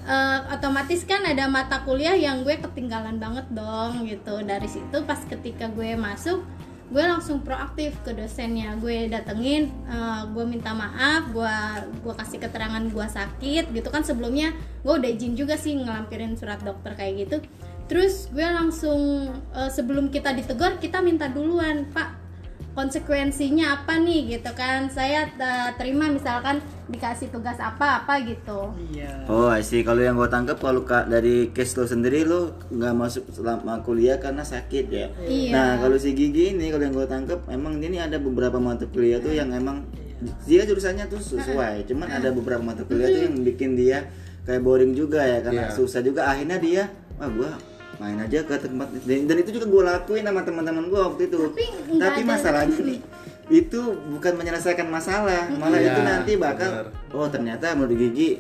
[0.02, 5.22] Eh, otomatis kan ada mata kuliah yang gue ketinggalan banget dong gitu dari situ pas
[5.22, 6.42] ketika gue masuk
[6.92, 8.76] gue langsung proaktif ke dosennya.
[8.78, 11.56] Gue datengin eh, gue minta maaf gue
[12.04, 14.04] gue kasih keterangan gue sakit gitu kan.
[14.04, 14.52] Sebelumnya
[14.84, 17.38] gue udah izin juga sih ngelampirin surat dokter kayak gitu.
[17.88, 22.21] Terus gue langsung eh, sebelum kita ditegur kita minta duluan pak
[22.72, 24.88] konsekuensinya apa nih gitu kan?
[24.88, 26.60] Saya eh, terima misalkan
[26.92, 28.72] dikasih tugas apa apa gitu.
[28.92, 29.28] Iya.
[29.32, 33.24] Oh, sih kalau yang gue tangkap kalau kak dari case lo sendiri lo nggak masuk
[33.32, 35.08] selama kuliah karena sakit ya.
[35.24, 35.52] Iya.
[35.56, 39.24] Nah kalau si Gigi ini kalau yang gue tangkap emang ini ada beberapa mata kuliah
[39.24, 39.88] tuh yang emang
[40.46, 44.06] dia jurusannya tuh sesuai, cuman ada beberapa mata kuliah tuh yang bikin dia
[44.46, 45.74] kayak boring juga ya karena Iya.
[45.74, 46.30] susah juga.
[46.30, 46.84] Akhirnya dia
[47.18, 47.50] wah gue
[48.02, 51.38] main aja ke tempat dan, dan itu juga gue lakuin sama teman-teman gue waktu itu.
[51.54, 51.66] Tapi
[52.02, 53.00] Tapi masalahnya nih
[53.52, 56.88] itu bukan menyelesaikan masalah, malah Iya, itu nanti bakal bener.
[57.14, 58.40] oh ternyata menurut Gigi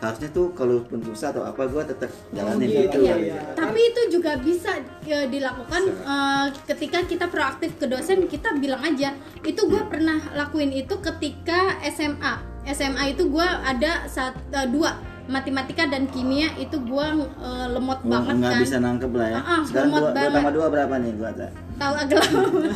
[0.00, 3.36] harusnya tuh kalau pun susah atau apa gue tetap jalanin gitu, gitu Iya, iya.
[3.52, 9.12] tapi itu juga bisa ya, dilakukan eh, ketika kita proaktif ke dosen kita bilang aja
[9.44, 12.32] itu gue pernah lakuin itu ketika SMA
[12.72, 14.96] SMA itu gue ada saat eh, dua
[15.30, 19.36] matematika dan kimia itu gue eh, lemot banget nggak kan bisa nangkep lah ya.
[19.38, 20.34] Ah, ah, Sekarang lemot dua, dua banget.
[20.34, 21.50] tambah dua berapa nih gua tak?
[21.80, 22.20] tahu agak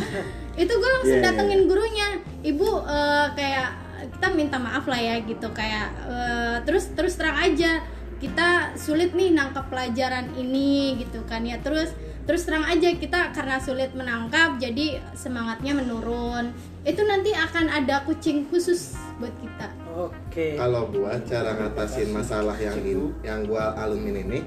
[0.64, 1.68] itu gue langsung Iya, iya, datengin iya.
[1.68, 2.08] gurunya
[2.40, 3.68] ibu eh, kayak
[4.16, 7.84] kita minta maaf lah ya gitu kayak eh, terus terus terang aja
[8.16, 11.92] kita sulit nih nangkap pelajaran ini gitu kan ya terus
[12.24, 16.56] terus terang aja kita karena sulit menangkap jadi semangatnya menurun
[16.88, 22.78] itu nanti akan ada kucing khusus buat kita oke Kalau gua cara ngatasin masalah yang
[22.82, 24.40] in, yang gua alamin ini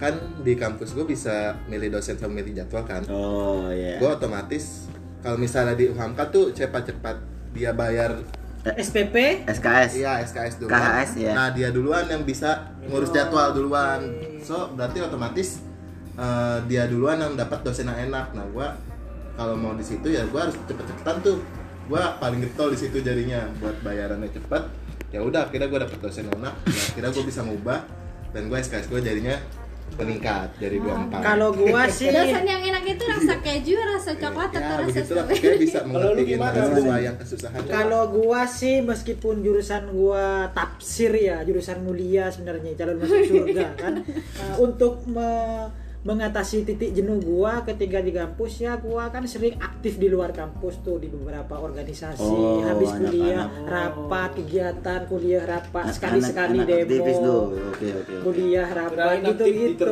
[0.00, 3.04] kan di kampus gua bisa milih dosen sama milih jadwal kan.
[3.12, 4.00] Oh iya.
[4.00, 4.88] Gua otomatis
[5.20, 7.16] kalau misalnya di UHAMKA tuh cepat-cepat
[7.52, 8.16] dia bayar
[8.66, 10.74] SPP SKS Iya SKS duluan.
[10.74, 11.32] KHS, ya.
[11.38, 14.02] Nah dia duluan yang bisa ngurus jadwal duluan.
[14.42, 15.62] So berarti otomatis
[16.18, 18.34] eh, dia duluan yang dapat dosen yang enak.
[18.34, 18.74] Nah gua
[19.38, 21.38] kalau mau di situ ya gua harus cepet-cepetan tuh.
[21.86, 24.62] Gua paling getol di situ jadinya buat bayarannya cepet.
[25.10, 26.54] Ya udah akhirnya gua dapet dosen yang enak.
[26.66, 27.78] Ya, akhirnya gua bisa ngubah
[28.30, 29.36] dan gua SKS gua jadinya
[29.86, 31.22] meningkat jadi 24.
[31.22, 35.06] kalau gua sih dosen yang enak itu rasa keju rasa coklat atau ya rasa begitulah
[35.06, 37.60] strawberry pokoknya bisa mengertiin gimana, mahasiswa yang kesusahan.
[37.64, 43.94] Kalau gua sih meskipun jurusan gua tafsir ya, jurusan mulia sebenarnya calon masuk surga kan.
[44.36, 49.96] Nah, untuk me- mengatasi titik jenuh gua ketika di kampus ya gua kan sering aktif
[49.96, 53.66] di luar kampus tuh di beberapa organisasi Oh, habis kuliah anak-anak.
[53.66, 57.42] rapat kegiatan kuliah rapat Anak- sekali sekali anak aktivis tuh.
[57.42, 57.90] demo Oke oke.
[57.98, 58.14] oke.
[58.22, 59.84] kuliah rapat gitu gitu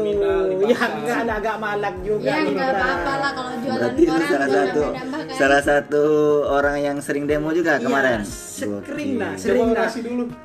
[0.64, 2.79] ya enggak ada agak malak juga ya nih, nggak Bra.
[2.79, 6.05] apa-apa lah kalau jualan Berarti koran salah tuh satu kan salah satu
[6.46, 8.20] orang yang sering demo juga Iya, kemarin.
[8.22, 9.18] sering Gokil.
[9.18, 9.88] lah, sering lah.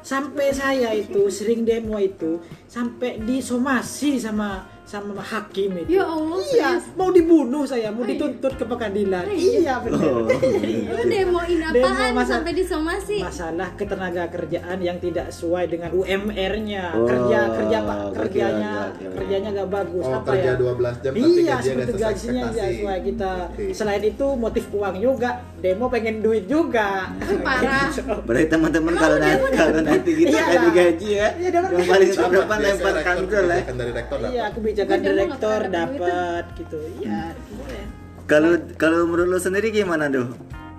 [0.02, 2.32] Sampai saya itu sering demo itu
[2.66, 5.94] sampai disomasi sama sama hakim itu.
[5.94, 6.98] ya Allah Iya, serius?
[6.98, 9.22] mau dibunuh saya, mau dituntut ke pengadilan.
[9.30, 10.02] Iya benar.
[10.02, 10.26] Oh,
[10.90, 16.86] lu demoin Demo apaan masa- sampai disomasi Masalah ketenaga kerjaan yang tidak sesuai dengan UMR-nya.
[16.92, 19.10] Oh, kerja kerja Pak, kerjanya gokil.
[19.14, 20.04] kerjanya gak bagus.
[20.04, 20.54] Oh, Apa kerja ya?
[20.58, 23.34] 12 jam tapi Iya, gajinya seperti sesuai gajinya kita.
[23.48, 23.66] Oke.
[23.72, 27.14] Selain itu motif uang juga, demo pengen duit juga.
[27.40, 27.94] parah
[28.28, 30.70] Berarti teman-teman kalau nanti kalau nanti kita Iya.
[30.72, 33.58] gaji ya, Iya, dapat yang paling biasanya lempar kantor lah.
[33.60, 34.32] kebijakan dari rektor dapat.
[34.32, 34.46] Iya,
[34.82, 36.78] kebijakan direktor dapet dapat gitu.
[37.00, 37.84] Iya, boleh.
[38.26, 40.30] Kalau kalau menurut lo sendiri gimana doh?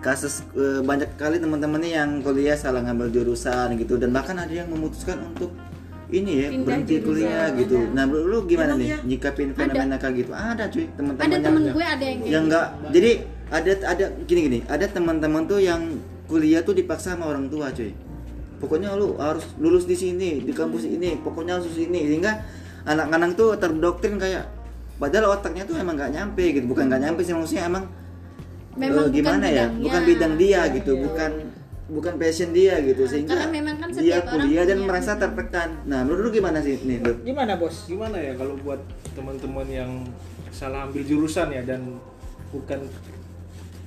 [0.01, 4.65] Kasus eh, banyak kali teman-temannya yang kuliah salah ngambil jurusan gitu dan bahkan ada yang
[4.67, 5.53] memutuskan untuk
[6.09, 7.77] ini ya Pindah berhenti jurusan, kuliah gitu.
[7.77, 7.93] ada.
[7.93, 8.99] Nah, menurut lu gimana Emang nih iya?
[9.05, 10.33] nyikapin fenomena kayak gitu?
[10.33, 12.41] Ada cuy, teman-teman ada yang- temen gue ada yang yang gitu.
[12.49, 13.11] enggak jadi
[13.51, 15.83] ada ada gini gini ada teman-teman tuh yang
[16.27, 17.91] kuliah tuh dipaksa sama orang tua cuy
[18.57, 22.41] pokoknya lu harus lulus di sini di kampus ini pokoknya harus di sini sehingga
[22.91, 24.45] anak-anak tuh terdoktrin kayak
[24.97, 27.85] padahal otaknya tuh emang nggak nyampe gitu bukan nggak nyampe sih maksudnya emang
[28.73, 29.83] Memang eh, bukan gimana ya bidangnya.
[29.83, 31.31] bukan bidang dia Iya, gitu iya, bukan
[31.91, 35.13] bukan passion dia gitu sehingga Karena memang kan dia setiap orang kuliah dan punya- merasa
[35.17, 37.17] tertekan nah menurut lu gimana sih nih Dok?
[37.25, 37.77] Gimana, Bos?
[37.85, 39.91] gimana ya kalau buat teman-teman yang
[40.51, 41.99] salah ambil jurusan ya dan
[42.49, 42.81] bukan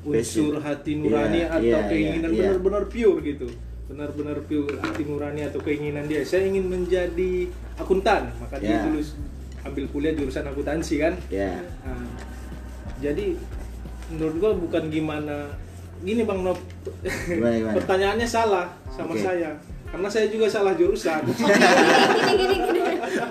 [0.03, 2.43] unsur hati nurani Iya, atau iya, keinginan iya, iya.
[2.49, 3.47] benar-benar pure gitu
[3.83, 6.23] benar-benar pure hati nurani atau keinginan dia.
[6.23, 8.87] Saya ingin menjadi akuntan maka dia Iya.
[8.87, 9.15] lulus
[9.61, 11.13] ambil kuliah jurusan akuntansi kan?
[11.27, 11.59] Ya.
[11.83, 12.07] Nah,
[12.99, 13.35] jadi
[14.09, 15.51] menurut gua bukan gimana
[15.99, 16.59] gini bang gimana?
[17.77, 19.23] pertanyaannya salah sama Oke.
[19.23, 19.51] saya.
[19.87, 21.21] Karena saya juga salah jurusan.
[21.21, 22.81] Gini gini gini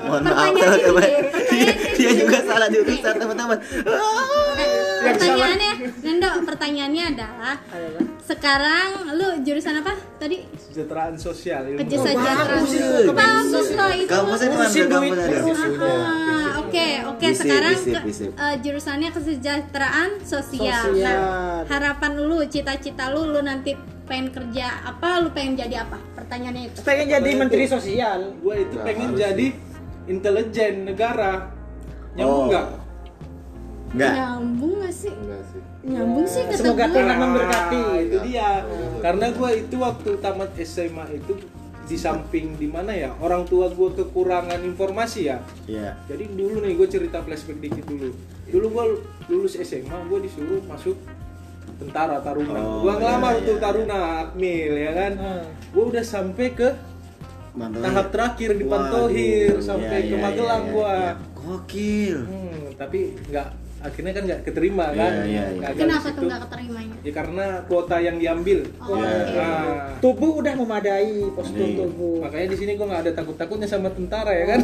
[0.02, 1.02] mohon maaf Pertanyaannya teman-teman.
[1.50, 3.58] dia, dia juga salah jurusan teman-teman
[5.02, 7.54] Yang pertanyaannya Nando pertanyaannya adalah
[8.22, 14.32] sekarang lu jurusan apa tadi kesejahteraan sosial ilmu kesejahteraan bagus itu, bagus loh itu kamu
[14.32, 15.12] saya Ngurusin duit.
[15.82, 20.82] Ah, Oke oke sekarang ke- eh, jurusannya kesejahteraan sosial.
[20.88, 21.18] Sosial.
[21.18, 25.20] Nah, harapan lu, cita-cita lu, lu nanti pengen kerja apa?
[25.20, 25.98] Lu pengen jadi apa?
[26.14, 26.78] Pertanyaannya itu.
[26.80, 28.32] Pengen jadi menteri sosial.
[28.34, 29.46] gue itu pengen jadi
[30.04, 31.52] intelijen negara
[32.12, 32.48] nyambung Oh.
[32.48, 32.66] nggak
[33.92, 35.12] enggak Nyambung gak sih?
[35.12, 35.60] Enggak sih.
[35.84, 36.94] Nyambung sih kata Semoga gue.
[36.94, 37.76] Tuhan memberkati.
[37.78, 38.48] Nah, itu dia
[38.98, 41.34] karena gue itu waktu tamat SMA itu
[41.82, 45.98] di samping di mana ya orang tua gue kekurangan informasi ya Iya.
[46.06, 48.14] jadi dulu nih gue cerita flashback dikit dulu
[48.46, 48.84] dulu gue
[49.28, 50.94] lulus SMA gue disuruh masuk
[51.76, 55.44] tentara Taruna Oh, gue ngelamar iya, tuh iya, Taruna Akmil ya kan Hmm.
[55.68, 56.68] gue udah sampai ke
[57.52, 57.82] Mantap.
[57.82, 60.94] tahap terakhir di Pantohir sampai iya, ke iya, Magelang iya, gua.
[60.94, 61.12] iya.
[61.34, 62.16] Gokil.
[62.22, 63.48] Hmm, tapi nggak
[63.82, 65.12] akhirnya kan nggak keterima Iya, kan?
[65.22, 65.42] iya, iya.
[65.64, 66.26] Gagal Kenapa tuh situ.
[66.28, 66.96] gak keterimanya?
[67.00, 68.58] Ya karena kuota yang diambil.
[68.78, 69.36] Oh, Iya, oke.
[69.36, 71.76] Nah, Tubuh udah memadai postur Nih.
[71.76, 72.16] tubuh.
[72.22, 74.60] makanya di sini gua nggak ada takut-takutnya sama tentara ya kan?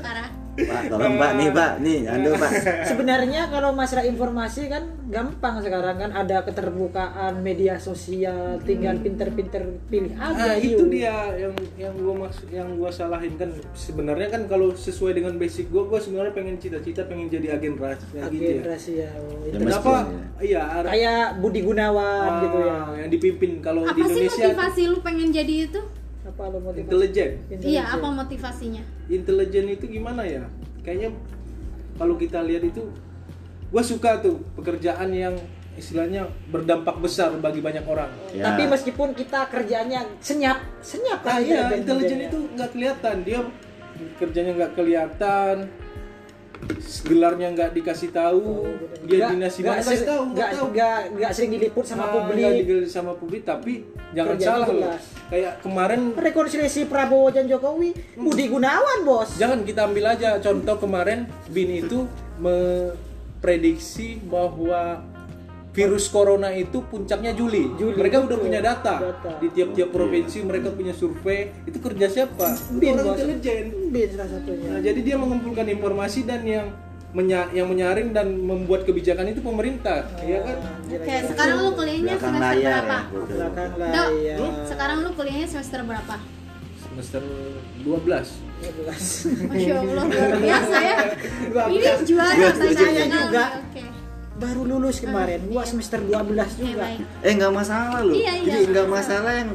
[0.00, 0.28] Parah.
[0.52, 2.50] Pak, tolong Pak nih Pak, nih ando Pak.
[2.90, 10.12] Sebenarnya kalau masalah informasi kan gampang sekarang kan ada keterbukaan media sosial, tinggal pinter-pinter pilih
[10.12, 10.36] aja.
[10.36, 10.90] Nah, itu yuk.
[10.90, 15.68] dia yang yang gua maksud yang gua salahin kan sebenarnya kan kalau sesuai dengan basic
[15.68, 18.62] gua gua sebenarnya pengen cita-cita pengen jadi agen rahasia gitu Agen ya.
[18.64, 19.08] rahasia.
[19.16, 19.56] oh, Ya, itu.
[19.56, 19.90] Kenapa?
[19.96, 20.04] Meskipun,
[20.40, 22.76] Iya, ada- Kayak Budi Gunawan Ah, gitu ya.
[22.98, 25.80] yang dipimpin kalau di Apa sih Indonesia motivasi lu pengen jadi itu?
[26.40, 26.88] Apa lo motivasi?
[26.88, 27.30] intelijen.
[27.60, 28.82] Iya, apa motivasinya?
[29.12, 30.48] intelijen itu gimana ya
[30.80, 31.12] kayaknya
[32.00, 32.88] kalau kita lihat itu
[33.70, 35.36] gue suka tuh pekerjaan yang
[35.76, 38.52] istilahnya berdampak besar bagi banyak orang Ya.
[38.52, 43.40] Tapi meskipun kita kerjanya senyap, senyap nah kan iya ya, intelijen itu nggak kelihatan dia
[44.16, 45.54] kerjanya nggak kelihatan
[47.02, 48.66] gelarnya nggak dikasih tahu
[49.02, 50.66] dia Nggak- dinas di nggak mana tahu nggak nggak tahu.
[50.68, 53.72] nggak nggak sering diliput sama Ah, nggak publik digali sama publik tapi
[54.10, 54.94] jangan salah loh.
[55.26, 59.34] kayak kemarin rekonsiliasi Prabowo dan Jokowi Budi Gunawan bos.
[59.36, 62.06] Jangan kita ambil aja contoh kemarin bin itu
[62.40, 65.02] memprediksi bahwa
[65.70, 67.70] virus corona itu puncaknya Juli.
[67.74, 68.98] Juli, mereka udah punya data.
[69.00, 69.30] Data.
[69.38, 74.68] di tiap-tiap provinsi mereka punya survei itu kerja siapa Bin, orang intelijen bin salah satunya
[74.68, 76.66] nah, jadi dia mengumpulkan informasi dan yang
[77.10, 82.20] menya- yang menyaring dan membuat kebijakan itu pemerintah ya kan Oke, sekarang lu kuliahnya belakang
[82.28, 82.98] semester layar berapa?
[83.00, 86.16] ya belakang Dok, layar sekarang lu kuliahnya semester berapa?
[86.80, 87.22] semester
[87.80, 88.50] 12
[89.48, 90.98] Masya Allah, luar biasa ya.
[91.64, 93.44] Ini juara Iya, saya juga.
[93.58, 93.82] Oke.
[94.40, 96.88] Baru lulus kemarin gua semester 12 Oke, juga.
[97.20, 98.14] Eh nggak masalah loh.
[98.14, 98.44] Iya, iya.
[98.50, 99.50] Jadi nggak masalah yang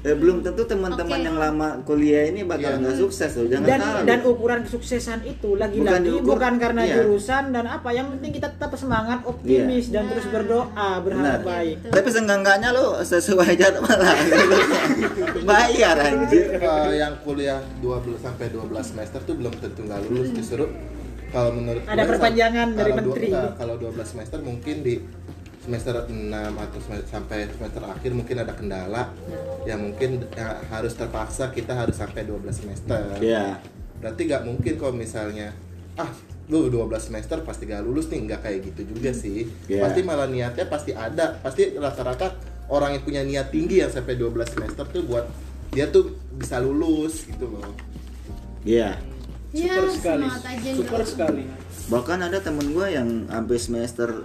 [0.00, 1.26] eh, belum tentu teman-teman Oke.
[1.26, 2.80] yang lama kuliah ini bakal Iya.
[2.80, 3.46] nggak sukses loh.
[3.46, 4.02] Jangan dan salah.
[4.02, 4.32] dan loh.
[4.32, 6.94] ukuran kesuksesan itu Bukan lagi-lagi diukur- bukan, karena iya.
[6.96, 10.64] jurusan dan apa yang penting kita tetap semangat optimis dan terus berdoa
[10.98, 11.44] berharap Benar.
[11.44, 11.92] baik Betul.
[11.92, 14.16] Tapi seenggak-enggaknya lo sesuai jadwal lah.
[15.44, 16.48] Bayar anjir.
[16.54, 20.64] Eh, yang kuliah 12 sampai 12 semester tuh belum tentu nggak lulus justru
[21.30, 23.26] kalau menurut Ada perpanjangan kalau dari dua- menteri.
[23.28, 24.94] enggak, kalau 12 semester mungkin di
[25.60, 26.10] semester 6
[26.56, 29.02] atau semester, sampai semester akhir mungkin ada kendala
[29.62, 33.60] yang mungkin ya, harus terpaksa kita harus sampai 12 semester Iya.
[33.96, 35.52] berarti nggak mungkin kalau misalnya
[35.94, 36.08] ah
[36.48, 39.84] lu 12 semester pasti gak lulus nih nggak kayak gitu juga sih Iya.
[39.84, 42.34] pasti malah niatnya pasti ada pasti rata-rata
[42.66, 45.28] orang yang punya niat tinggi yang sampai 12 semester tuh buat
[45.70, 47.70] dia tuh bisa lulus gitu loh
[48.60, 48.96] Iya.
[49.50, 50.26] Ya, super sekali
[50.76, 51.44] super sekali
[51.88, 54.22] Bahkan ada temen gue yang sampai semester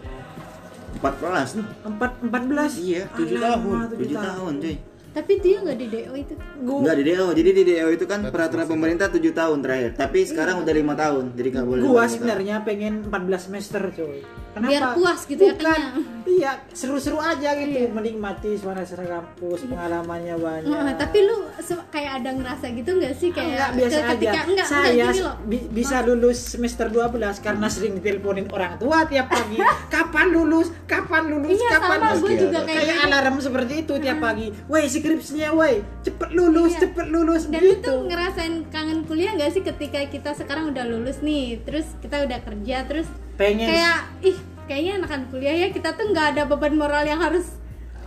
[0.96, 1.68] 14 loh.
[1.84, 3.76] empat 14 Iya, 7 Alamak, tahun.
[3.92, 4.76] tujuh 7 tahun, cuy.
[5.12, 6.34] Tapi dia nggak di DO itu.
[6.60, 7.26] Gua- Enggak di DO.
[7.32, 9.92] Jadi di DO itu kan peraturan pemerintah 7 tahun terakhir.
[9.96, 11.24] Tapi sekarang udah 5 tahun.
[11.34, 11.82] Jadi nggak boleh.
[11.82, 14.20] gua sebenarnya pengen 14 semester coy
[14.56, 14.72] Kenapa?
[14.72, 15.68] Biar puas gitu ya, Bukan.
[15.68, 15.96] kenyang.
[16.26, 20.66] Iya, seru-seru aja gitu menikmati suasana kampus, pengalamannya banyak.
[20.66, 21.44] Nah, tapi lu
[21.86, 24.42] kayak ada ngerasa gitu nggak sih kayak enggak biasa ke- ketika aja.
[24.46, 25.36] enggak saya enggak gini loh.
[25.44, 29.60] bi- bisa lulus semester 12 karena sering diteleponin orang tua tiap pagi.
[29.94, 30.68] Kapan lulus?
[30.86, 31.52] Kapan lulus?
[31.54, 32.22] Iya Kapan sama lulus?
[32.22, 33.08] gue juga kayak Kayak gitu.
[33.08, 34.48] alarm seperti itu tiap pagi.
[34.66, 36.80] Woi, skripsinya woi, cepet lulus, Iya.
[36.82, 37.84] cepet lulus Dan gitu.
[37.84, 42.40] tuh ngerasain kangen kuliah nggak sih ketika kita sekarang udah lulus nih, terus kita udah
[42.40, 47.04] kerja, terus Pengen kayak ih kayaknya enakan kuliah ya kita tuh nggak ada beban moral
[47.06, 47.60] yang harus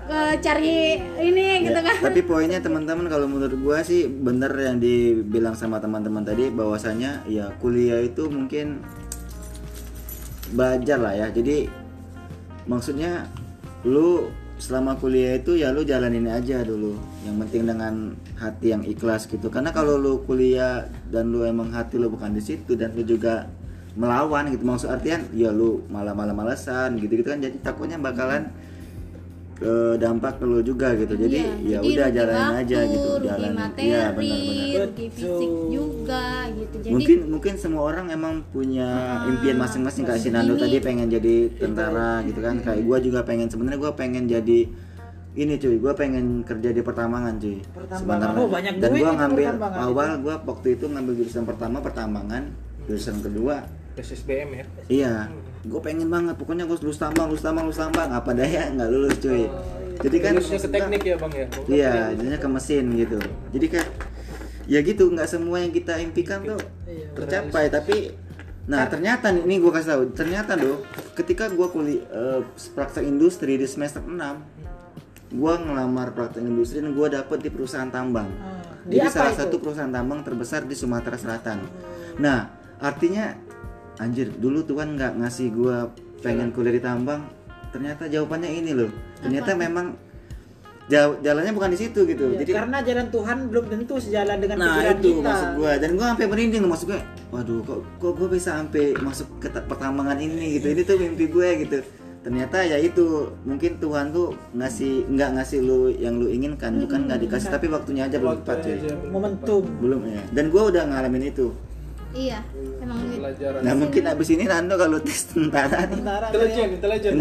[0.08, 1.96] eh, cari ini Ya, gitu kan.
[2.00, 7.52] Tapi poinnya teman-teman kalau menurut gua sih bener yang dibilang sama teman-teman tadi bahwasanya ya
[7.60, 8.80] kuliah itu mungkin
[10.56, 11.26] belajar lah ya.
[11.28, 11.68] Jadi
[12.64, 13.28] maksudnya
[13.84, 16.96] lu selama kuliah itu ya lu jalanin aja dulu.
[17.28, 17.94] Yang penting dengan
[18.40, 19.52] hati yang ikhlas gitu.
[19.52, 23.46] Karena kalau lu kuliah dan lu emang hati lu bukan di situ dan lu juga
[23.94, 24.64] melawan gitu.
[24.66, 27.40] Maksud artian ya lu malah malah malesan gitu gitu kan.
[27.40, 28.51] Jadi takutnya bakalan
[29.59, 31.18] eh, dampak ke lu juga gitu.
[31.18, 36.24] Jadi Iya, ya jadi udah jalanin waktu, aja gitu jalan materi, iya benar-benar fisik juga
[36.55, 36.77] gitu.
[36.79, 38.88] Jadi mungkin mungkin semua orang emang punya
[39.27, 40.07] impian masing-masing.
[40.07, 42.62] Kayak si Nando ini- tadi pengen jadi tentara gitu kan.
[42.62, 44.61] Kayak gua juga pengen sebenarnya gua pengen jadi
[45.35, 45.77] ini cuy.
[45.83, 47.59] Gua pengen kerja di pertambangan cuy.
[47.59, 47.98] Pertambangan.
[47.98, 48.38] Sebenarnya.
[48.38, 52.46] Oh, banyak dan itu ngambil awal gua waktu itu ngambil jurusan pertama pertambangan.
[52.87, 53.66] Jurusan kedua
[54.00, 55.12] SSBM ya Iya,
[55.66, 56.34] gue pengen banget.
[56.38, 58.08] Pokoknya gue lulus tambang, lulus tambang, lulus tambang.
[58.11, 59.44] Apa daya nggak lulus cuy.
[59.98, 61.64] Jadi kan Lulusnya ke teknik ya bang ya Bang?
[61.66, 63.18] Iya, jadinya ke mesin gitu.
[63.50, 63.88] Jadi kayak
[64.70, 67.66] ya gitu, nggak semua yang kita impikan tuh Iya, tercapai.
[67.66, 67.96] Tapi
[68.68, 70.02] nah ternyata nih, ini gue kasih tahu.
[70.14, 70.87] Ternyata loh,
[71.18, 72.40] ketika gue kuliah eh,
[72.78, 74.14] praktek industri di semester 6
[75.28, 78.32] gue ngelamar praktek industri dan gue dapet di perusahaan tambang.
[78.88, 79.40] Di Jadi salah itu?
[79.44, 81.68] satu perusahaan tambang terbesar di Sumatera Selatan.
[82.16, 82.48] Nah,
[82.80, 83.37] artinya
[83.98, 87.22] anjir dulu Tuhan nggak ngasih gua pengen kuliah di tambang.
[87.68, 88.90] Ternyata jawabannya ini loh.
[89.18, 89.92] Ternyata memang
[90.88, 92.32] jaw- jalannya bukan di situ gitu.
[92.32, 95.26] Iya, Jadi karena jalan Tuhan belum tentu sejalan dengan nah pikiran itu kita.
[95.26, 97.00] maksud gua dan gua sampai merinding loh maksud gue.
[97.28, 100.66] Waduh, kok kok gua bisa sampai masuk ke ta- pertambangan ini gitu.
[100.66, 101.78] Ini tuh mimpi gue gitu.
[102.18, 103.04] Ternyata ya itu
[103.42, 108.04] mungkin Tuhan tuh ngasih nggak ngasih lu yang lu inginkan, bukan nggak dikasih tapi waktunya
[108.04, 108.74] aja belum tepat cuy.
[108.74, 108.90] aja.
[109.06, 109.62] Momentum.
[109.78, 111.52] belum ya dan gue udah ngalamin itu
[112.11, 112.40] iya,
[112.78, 113.16] emang gitu.
[113.18, 117.12] pelajaran nah mungkin abis ini Nando kalau tes tentara nih Tentara intelijen intelijen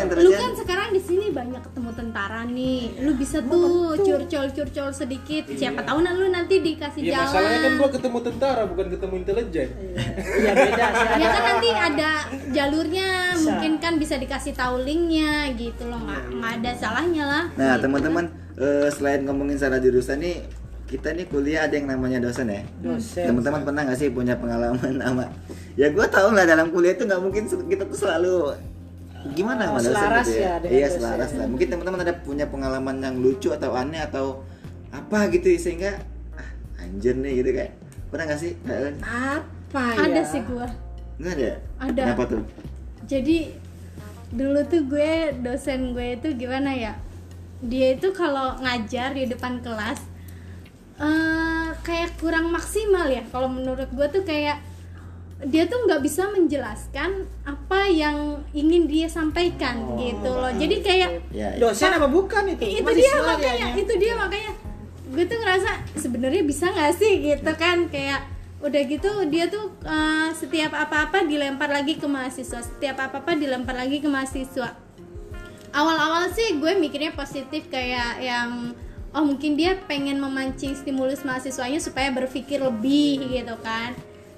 [0.00, 2.80] intelijen Lu kan sekarang di sini banyak ketemu tentara nih.
[3.00, 5.44] Lu bisa tuh curcol-curcol sedikit.
[5.48, 7.24] Siapa tahu nah lu nanti dikasih Iya jalan.
[7.24, 11.08] masalahnya kan gua ketemu tentara bukan ketemu intelijen Iya beda sih.
[11.22, 12.10] ya kan nanti ada
[12.50, 13.42] jalurnya Bisa.
[13.42, 17.82] mungkin kan bisa dikasih tahu linknya gitu loh nggak nggak ada salahnya lah nah Gitu
[17.82, 20.44] teman-teman eh, selain ngomongin salah jurusan nih
[20.92, 22.60] kita nih kuliah ada yang namanya dosen ya?
[22.78, 23.24] Dosen.
[23.24, 25.24] teman-teman pernah nggak sih punya pengalaman sama?
[25.72, 28.52] Ya gue tau lah dalam kuliah itu nggak mungkin kita tuh selalu
[29.32, 30.54] gimana Oh, sama dosen selaras gitu ya?
[30.60, 30.98] dengan iya dosen.
[31.00, 31.46] selaras lah.
[31.48, 34.44] Mungkin teman-teman ada punya pengalaman yang lucu atau aneh atau
[34.92, 35.96] apa gitu sehingga
[36.36, 36.48] ah,
[36.84, 37.72] anjir nih gitu kayak.
[38.12, 40.04] Pernah gak sih apa ya?
[40.04, 40.68] ada sih gua.
[41.16, 41.50] Nggak ada
[41.80, 42.02] Ada.
[42.12, 42.42] kenapa tuh?
[43.08, 43.38] Jadi
[44.28, 46.92] dulu tuh gue dosen gue itu gimana ya?
[47.62, 50.11] Dia itu kalau ngajar di depan kelas
[51.02, 53.26] eh kayak kurang maksimal ya.
[53.26, 54.62] Kalau menurut gue tuh kayak
[55.42, 60.54] dia tuh nggak bisa menjelaskan apa yang ingin dia sampaikan gitu loh.
[60.54, 61.58] jadi kayak ya ya.
[61.58, 62.78] dosen apa bukan itu?
[62.78, 63.42] Itu Mahasiswa dia makanya.
[63.42, 63.68] kayaknya.
[63.82, 64.52] itu dia makanya.
[65.12, 67.12] Gue tuh ngerasa sebenarnya bisa nggak sih?
[67.26, 67.90] gitu kan.
[67.90, 68.22] Kayak
[68.62, 72.62] udah gitu dia tuh eh, setiap apa-apa dilempar lagi ke mahasiswa.
[72.62, 74.78] Setiap apa-apa dilempar lagi ke mahasiswa.
[75.74, 78.78] Awal-awal sih gue mikirnya positif kayak yang
[79.12, 83.92] oh mungkin dia pengen memancing stimulus mahasiswanya supaya berpikir lebih gitu kan.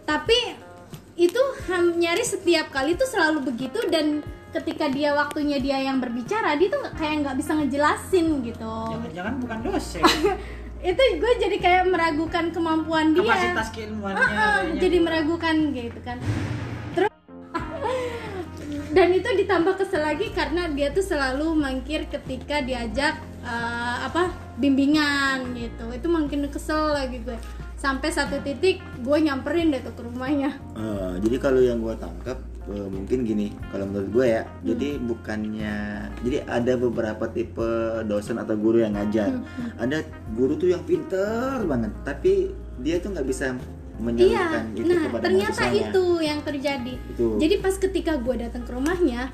[0.04, 0.58] Tapi
[1.14, 1.42] itu
[1.94, 6.82] nyaris setiap kali tuh selalu begitu dan ketika dia waktunya dia yang berbicara dia tuh
[6.94, 8.76] kayak nggak bisa ngejelasin gitu.
[8.98, 10.02] Jangan-jangan bukan dosen.
[10.84, 13.24] Itu gue jadi kayak meragukan kemampuan dia.
[13.24, 14.80] Kapasitas keilmuannya ah, kayaknya.
[14.84, 16.20] jadi meragukan gitu kan.
[16.92, 17.10] Terus
[18.96, 25.52] dan itu ditambah kesel lagi karena dia tuh selalu mangkir ketika diajak eh, apa bimbingan
[25.52, 27.37] gitu itu makin kesel lagi gue
[27.76, 32.38] sampai satu titik gue nyamperin deh tuh ke rumahnya Eh, jadi kalau yang gue tangkap
[32.64, 34.64] eh, mungkin gini kalau menurut gue ya Hmm.
[34.66, 35.76] jadi bukannya
[36.20, 37.68] jadi ada beberapa tipe
[38.02, 39.44] dosen atau guru yang ngajar Hmm,
[39.78, 40.00] ada
[40.33, 43.61] guru tuh yang pinter banget tapi dia tuh nggak bisa iya
[43.96, 45.87] menyalurkan itu nah kepada ternyata mahasiswanya.
[45.87, 47.26] itu yang terjadi Itu.
[47.38, 49.30] jadi pas ketika gue datang ke rumahnya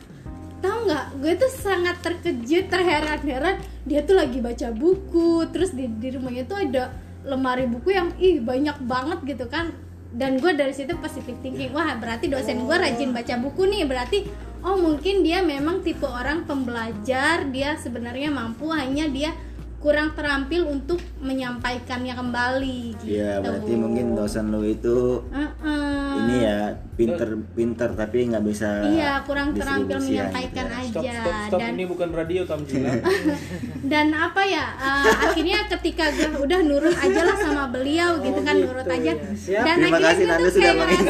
[0.61, 1.07] tahu nggak?
[1.19, 3.59] Gue tuh sangat terkejut terheran-heran.
[3.89, 6.95] Dia tuh lagi baca buku terus di, di rumahnya tuh ada
[7.25, 9.73] lemari buku yang ih banyak banget gitu kan.
[10.11, 14.27] Dan gue dari situ positive thinking wah berarti dosen gue rajin baca buku nih berarti
[14.67, 17.49] oh mungkin dia memang tipe orang pembelajar.
[17.49, 19.33] Dia sebenarnya mampu hanya dia
[19.81, 26.21] kurang terampil untuk menyampaikannya kembali gitu Iya berarti mungkin dosen lo itu Heeh.
[26.21, 26.59] ini ya
[26.95, 30.79] pinter-pinter tapi nggak bisa Iya, kurang terampil distribusian menyampaikan gitu ya.
[30.79, 31.59] aja Stop, stop, stop.
[31.59, 32.93] dan Ini bukan radio, Tamzila.
[33.93, 34.65] dan apa ya?
[34.77, 39.13] eh, akhirnya ketika gue udah nurut aja lah sama beliau gitu kan gitu nurut aja.
[39.41, 39.61] ya.
[39.65, 41.01] Dan Terima akhirnya kasih, gue tuh kayak ngerasa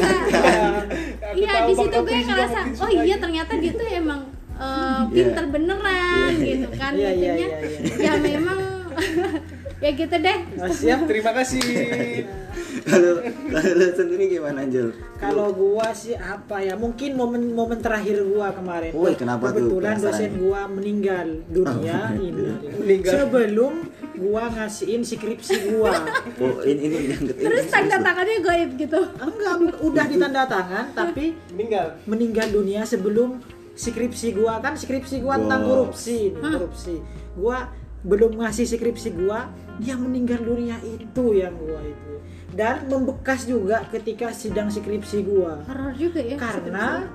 [1.40, 3.18] Iya, di situ gue ngerasa oh iya gitu.
[3.20, 4.20] ternyata dia tuh emang
[4.60, 7.48] eh, pinter beneran gitu kan Iya, iya, Maksudnya,
[7.96, 8.58] iya, ya memang
[9.84, 11.62] ya gitu deh Nah, siap Terima kasih.
[12.90, 13.12] kalau
[13.48, 14.92] kalau sendiri gimana Jul?
[15.16, 16.74] Kalau gua sih apa ya?
[16.74, 18.92] Mungkin momen-momen terakhir gua kemarin.
[18.92, 19.68] Woi, kenapa tuh?
[19.68, 22.44] Kebetulan dosen gua meninggal dunia ini.
[22.76, 23.12] Meninggal.
[23.14, 23.72] Sebelum
[24.16, 25.92] gua ngasihin skripsi gua.
[26.40, 31.32] Oh ini ini yang ini terus tanda tangannya goib gitu Enggak, udah ditanda tangan tapi
[31.52, 31.86] Meninggal.
[32.04, 33.40] meninggal dunia sebelum
[33.74, 36.94] skripsi gua kan skripsi gua tentang korupsi nih, korupsi.
[37.38, 42.12] Gua belum ngasih skripsi gua, dia meninggal dunia itu yang gua itu.
[42.50, 45.62] Dan membekas juga ketika sidang skripsi gua.
[45.68, 47.06] horor juga ya karena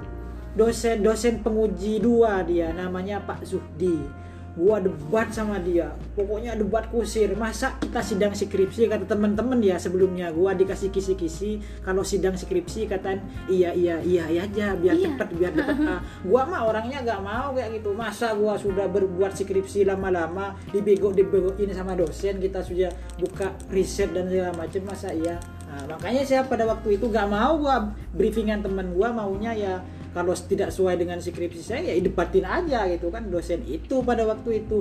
[0.55, 4.24] dosen-dosen penguji dua dia namanya Pak Zuhdi
[4.55, 5.91] gua debat sama dia.
[6.15, 7.35] Pokoknya debat kusir.
[7.35, 8.87] Masa kita sidang skripsi?
[8.87, 10.31] Kata teman-teman ya sebelumnya.
[10.31, 11.59] Gua dikasih kisi-kisi.
[11.83, 15.11] Kalau sidang skripsi kataan iya iya iya iya aja biar Iya.
[15.11, 15.77] cepet biar cepet.
[15.85, 15.99] Ah.
[16.23, 17.91] gua mah orangnya gak mau kayak gitu.
[17.91, 22.89] Masa gua sudah berbuat skripsi lama-lama dibego dibegoin sama dosen kita sudah
[23.19, 25.35] buka riset dan segala macam masa iya?
[25.65, 29.73] Nah, makanya saya pada waktu itu gak mau gua briefingan teman gua maunya ya
[30.15, 33.27] kalau tidak sesuai dengan skripsi saya ya debatin aja gitu kan.
[33.27, 34.79] Dosen itu pada waktu itu.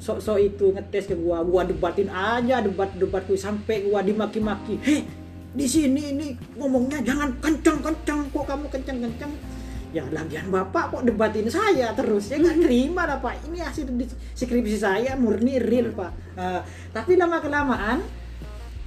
[0.00, 1.44] Sok-sok itu ngetes ke gua.
[1.44, 4.80] Gua debatin aja debat debatku sampai gua dimaki-maki.
[4.80, 5.04] Heh
[5.56, 9.32] di sini ini ngomongnya jangan kenceng-kenceng kok kamu kenceng-kenceng.
[9.92, 13.44] Ya lagian bapak kok debatin saya terus ya nggak terima lah pak.
[13.44, 13.92] Ini hasil
[14.32, 16.12] skripsi saya murni real pak.
[16.36, 16.64] Nah,
[16.96, 18.00] tapi lama kelamaan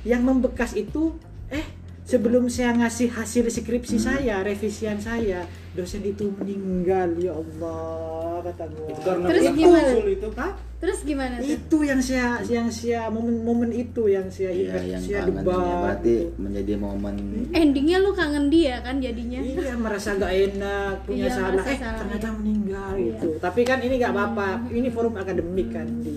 [0.02, 1.14] yang membekas itu
[1.50, 1.79] eh
[2.10, 5.46] sebelum saya ngasih hasil skripsi saya revisian saya
[5.78, 8.90] dosen itu meninggal ya Allah kata gua.
[8.90, 9.92] Itu karena Terus gimana?
[10.02, 10.30] itu.
[10.34, 10.54] Hah?
[10.80, 11.52] terus gimana tuh?
[11.60, 15.60] Itu yang saya yang saya momen-momen itu yang saya Iya ingat yang saya kangen debat
[15.60, 16.40] ya, berarti gitu.
[16.40, 17.16] menjadi momen
[17.52, 19.40] endingnya lu kangen dia kan jadinya?
[19.44, 21.64] Iya merasa gak enak punya Iya, salah.
[21.68, 22.38] eh salah, ternyata iya.
[22.40, 23.30] meninggal gitu.
[23.44, 24.48] Tapi kan ini nggak apa-apa.
[24.72, 26.16] Ini forum akademik kan di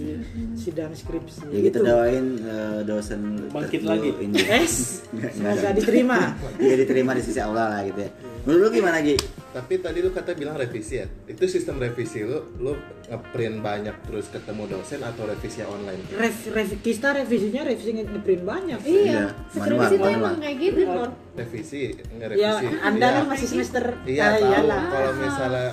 [0.63, 1.43] sidang skripsi.
[1.49, 1.85] Ya kita Gitu.
[1.85, 4.11] doain eh, dosen Bangkit lagi.
[4.17, 4.39] ini.
[4.61, 6.19] Es, Nggak- nggak semoga diterima.
[6.57, 8.11] Iya diterima di sisi Allah lah gitu ya.
[8.43, 9.15] Menurut lu gimana Gi?
[9.53, 11.07] Tapi tadi lu kata bilang revisi ya.
[11.25, 16.03] Itu sistem revisi lu lu ngeprint banyak terus ketemu dosen atau revisi online?
[16.11, 18.79] Rev, rev, kita revisinya revisi ngeprint banyak.
[18.81, 20.19] Iya, Iya, manual, skripsi itu manual.
[20.19, 21.11] emang kayak gitu kok.
[21.33, 22.67] Revisi, nggak Ya, revisi.
[22.81, 23.15] Anda Iya.
[23.15, 24.91] kan masih semester Iya, ah, tahu.
[24.91, 25.69] Kalau misalnya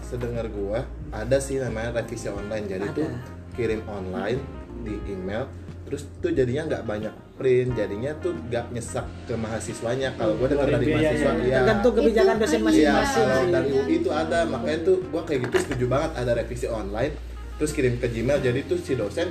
[0.00, 0.78] sedengar gua
[1.10, 2.66] ada sih namanya revisi online.
[2.68, 2.94] Jadi Ada.
[2.94, 3.08] tuh
[3.56, 4.40] kirim online
[4.84, 5.48] di email,
[5.88, 10.12] terus tuh jadinya nggak banyak print, jadinya tuh nggak nyesak ke mahasiswanya.
[10.14, 11.58] Kalau gua dengar dari mahasiswa, iya.
[11.64, 12.68] Tergantung kebijakan dosen iya.
[12.70, 13.24] Iya, masing-masing.
[13.26, 13.52] kalau sih.
[13.52, 17.12] dari UI itu ada, makanya tuh gua kayak gitu setuju banget ada revisi online,
[17.56, 18.38] terus kirim ke Gmail.
[18.44, 19.28] Jadi tuh si dosen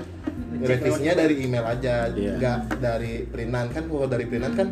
[0.56, 2.36] revisinya dari email aja, Iya.
[2.42, 3.84] nggak dari printan kan.
[3.86, 4.68] Kalau dari printan kan,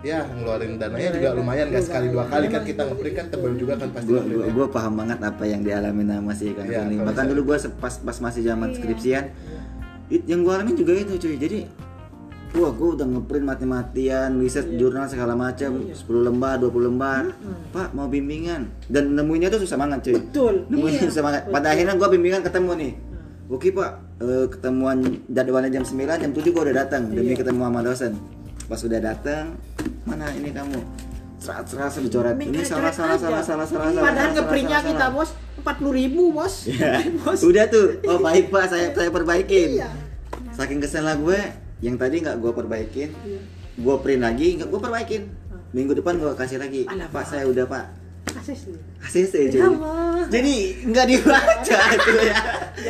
[0.00, 3.74] ya ngeluarin dananya juga lumayan, nggak sekali dua kali kan kita ngeprint kan tebel juga
[3.76, 4.52] kan pasti Gua, gua, ngeprintnya.
[4.56, 6.94] gua paham banget apa yang dialami sama si Kang Iya, Sony.
[6.96, 8.76] kalau Bahkan dulu gua pas pas masih zaman Iya.
[8.76, 9.24] skripsian,
[10.08, 11.36] it, yang gua alamin juga itu cuy.
[11.36, 11.60] Jadi
[12.50, 14.74] Wah, gua udah ngeprint mati-matian, riset Iya.
[14.74, 15.94] jurnal segala macam, 10
[16.26, 17.30] lembar, 20 lembar.
[17.70, 18.66] Pak, mau bimbingan.
[18.90, 20.14] Dan nemuinnya tuh susah banget, cuy.
[20.18, 20.54] Betul.
[20.66, 21.02] Nemuin Iya.
[21.14, 21.42] susah banget.
[21.46, 22.92] Pada akhirnya gua bimbingan ketemu nih.
[23.46, 23.90] Oke, Pak.
[24.18, 28.12] Eh, ketemuan jadwalnya jam 9, jam 7 gua udah datang demi ketemu sama dosen.
[28.70, 29.58] Pas udah datang,
[30.06, 30.78] mana ini kamu?
[31.42, 32.38] Serat-serat dicoret.
[32.38, 34.02] Ini salah salah salah salah salah salah.
[34.06, 36.70] Padahal ngeprintnya kita bos 40 ribu bos.
[36.70, 37.42] Ya, bos.
[37.42, 37.98] udah tuh.
[38.06, 39.82] Oh baik pak, saya saya perbaikin.
[39.82, 39.90] Iya.
[40.54, 41.34] Saking kesel lah gue,
[41.82, 43.10] yang tadi nggak gue perbaikin,
[43.74, 45.22] gue print lagi, nggak gue perbaikin.
[45.74, 46.86] Minggu depan gue kasih lagi.
[46.86, 47.26] Alah, Pak Pak.
[47.26, 47.84] saya udah pak.
[49.00, 49.56] ACC cuy.
[49.56, 50.22] Ya Allah.
[50.26, 52.36] Jadi nggak dibaca itu ya.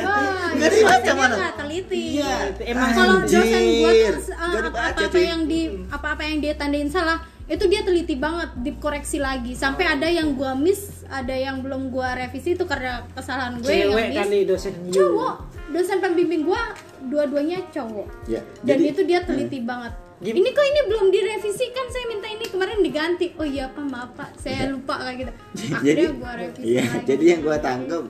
[0.03, 1.35] Wah, Nggak dibaca mana?
[1.37, 2.03] nggak teliti.
[2.17, 2.33] Iya,
[2.65, 3.41] emang kalau dosen
[3.75, 4.13] gua Anjir.
[4.13, 5.23] tuh uh, Nggak dibaca, apa-apa cuy.
[5.23, 9.53] yang di apa-apa yang dia tandain salah, itu dia teliti banget, dikoreksi lagi.
[9.55, 13.91] Sampai ada yang gua miss, ada yang belum gua revisi itu karena kesalahan gue yang
[13.91, 14.17] miss.
[14.17, 14.73] kali dosen.
[14.89, 15.35] Cowok,
[15.71, 16.61] dosen pembimbing gua
[17.03, 18.07] dua-duanya cowok.
[18.27, 19.95] Ya, Dan jadi- itu dia teliti banget.
[20.21, 21.65] Gim- Ini kok ini belum direvisi?
[21.73, 23.33] Kan saya minta ini kemarin diganti.
[23.41, 25.33] Oh iya Pak, maaf Pak, saya lupa kayak gitu.
[25.57, 25.77] Iya.
[25.81, 27.07] jadi gua revisi iya, lagi.
[27.09, 28.03] jadi yang gue tangkap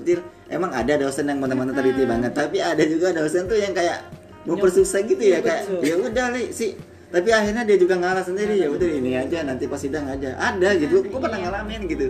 [0.51, 2.33] emang ada dosen yang benar-benar teliti banget.
[2.35, 4.11] Tapi ada juga dosen tuh yang kayak
[4.43, 6.75] mempersusah gitu ya Iya, kayak ya udah li sih
[7.11, 10.35] tapi akhirnya dia juga ngalah sendiri ya udah ini aja nanti pas sidang aja.
[10.35, 11.07] Ada gitu.
[11.07, 12.07] Gue pernah ngalamin gitu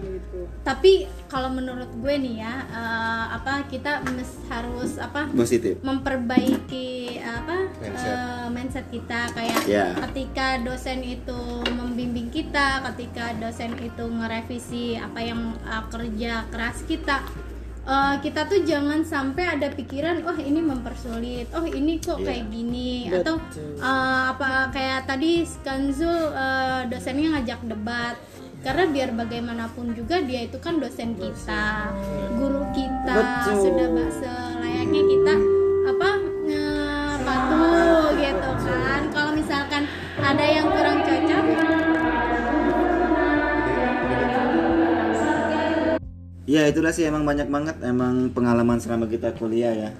[0.61, 0.93] Tapi
[1.27, 8.13] kalau menurut gue nih ya, eh, apa kita mes- harus apa positif memperbaiki apa Mindset.
[8.13, 9.97] eh, mindset kita kayak Ya.
[10.03, 17.25] ketika dosen itu membimbing kita, ketika dosen itu ngerevisi apa yang eh, kerja keras kita.
[17.83, 22.27] eh, kita tuh jangan sampai ada pikiran, oh ini mempersulit, oh ini kok Iya.
[22.29, 23.81] kayak gini, atau Betul.
[23.81, 28.15] eh, apa kayak tadi Skanzul eh, dosennya ngajak debat,
[28.61, 31.91] karena biar bagaimanapun juga dia itu kan dosen kita,
[32.37, 33.57] guru kita, Betul.
[33.65, 35.35] sudah selayaknya kita
[35.89, 36.11] apa
[36.47, 39.03] eh, patuh gitu kan.
[39.11, 39.83] Kalau misalkan
[40.21, 41.45] ada yang kurang cocok,
[46.51, 49.91] ya itulah sih emang banyak banget emang pengalaman selama kita kuliah ya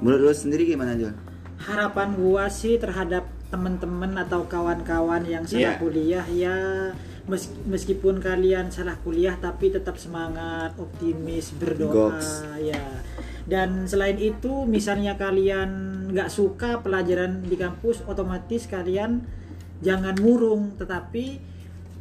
[0.00, 1.12] menurut lu sendiri gimana Jol?
[1.68, 5.76] harapan gua sih terhadap teman-teman atau kawan-kawan yang Iya.
[5.76, 6.56] salah kuliah ya
[7.68, 12.28] meskipun kalian salah kuliah tapi tetap semangat optimis berdoa Goks.
[12.64, 13.04] ya.
[13.48, 15.70] Dan selain itu misalnya kalian
[16.12, 19.24] nggak suka pelajaran di kampus otomatis kalian
[19.84, 21.48] jangan murung tetapi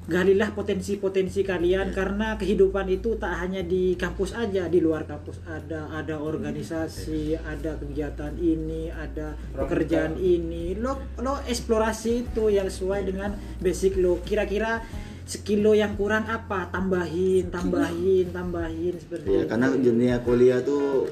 [0.07, 5.43] galilah potensi-potensi kalian karena kehidupan itu tak hanya di kampus aja di luar kampus.
[5.43, 10.79] Ada ada organisasi ada kegiatan ini ada pekerjaan ini.
[10.79, 14.23] Lo lo eksplorasi itu yang sesuai dengan basic lo.
[14.23, 14.79] Kira-kira
[15.27, 19.49] sekilo yang kurang apa tambahin tambahin tambahin seperti ya itu.
[19.51, 21.11] karena dunia kuliah tuh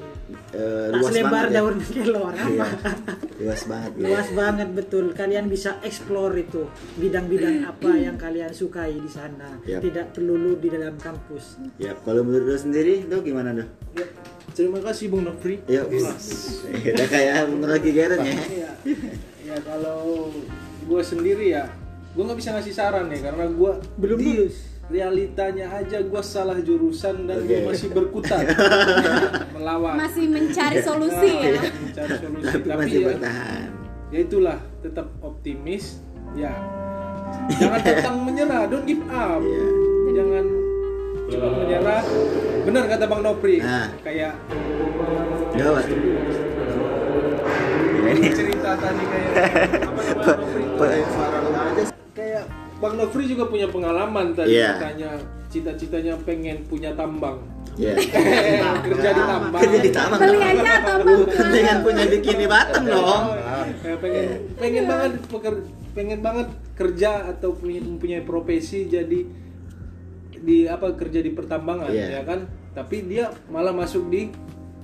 [0.50, 1.54] eh, tak luas selebar banget ya.
[1.54, 2.90] daun kelor Iya, apa
[3.36, 4.00] luas banget ya.
[4.02, 6.64] luas banget betul kalian bisa explore itu
[6.96, 9.84] bidang-bidang apa yang kalian sukai di sana Yap.
[9.84, 14.04] tidak perlu di dalam kampus ya kalau menurut lu sendiri tuh gimana tuh Ya,
[14.54, 15.60] terima kasih Bung Nofri.
[15.66, 16.16] ya udah
[17.06, 18.70] kayak menurut Geren ya Iya.
[19.44, 20.32] Ya kalau
[20.82, 21.68] gue sendiri ya,
[22.16, 24.56] gue nggak bisa ngasih saran nih karena gue Belum di lulus.
[24.86, 27.66] realitanya aja gue salah jurusan dan gue Oke.
[27.68, 28.44] masih berkutat
[29.54, 31.60] melawan masih mencari solusi ya.
[31.60, 32.46] mencari solusi.
[32.46, 33.68] tapi Tapi, masih ya, bertahan
[34.06, 36.00] ya itulah tetap optimis
[36.32, 36.54] ya
[37.52, 39.64] jangan tentang menyerah don't give up Iya.
[40.14, 40.44] jangan
[41.26, 42.02] cepat menyerah
[42.62, 43.88] benar kata bang Nopri Nah.
[44.00, 44.32] kayak
[45.52, 45.84] gawat
[47.98, 49.30] Ya, ini cerita tadi kayak
[49.82, 50.64] apa namanya Nopri
[52.76, 54.76] bang Nofri juga punya pengalaman tadi Iya.
[54.76, 55.10] katanya
[55.46, 57.40] cita-citanya pengen punya tambang.
[57.74, 57.92] Iya.
[58.86, 59.60] kerja di tambang.
[59.60, 60.20] Kerja di tambang.
[60.20, 61.18] Beli aja tambang.
[61.48, 63.24] Dengan punya bikini bottom dong.
[63.78, 64.24] Ya, pengen
[64.54, 69.24] pengen banget peker- pengen banget kerja atau punya mempunyai profesi jadi
[70.36, 72.20] di apa kerja di pertambangan Iya.
[72.20, 74.28] ya kan tapi dia malah masuk di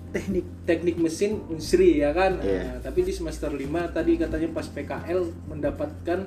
[0.09, 2.61] teknik teknik mesin Unsri ya kan Iya.
[2.67, 6.19] Nah, tapi di semester 5 tadi katanya pas PKL mendapatkan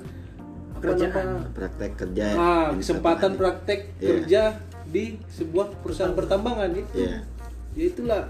[0.88, 2.24] nama- Praktek kerja.
[2.32, 4.06] ah, kesempatan praktek Iya.
[4.06, 4.42] kerja
[4.86, 7.16] di sebuah perusahaan pertambangan gitu Iya.
[7.74, 8.22] ya itulah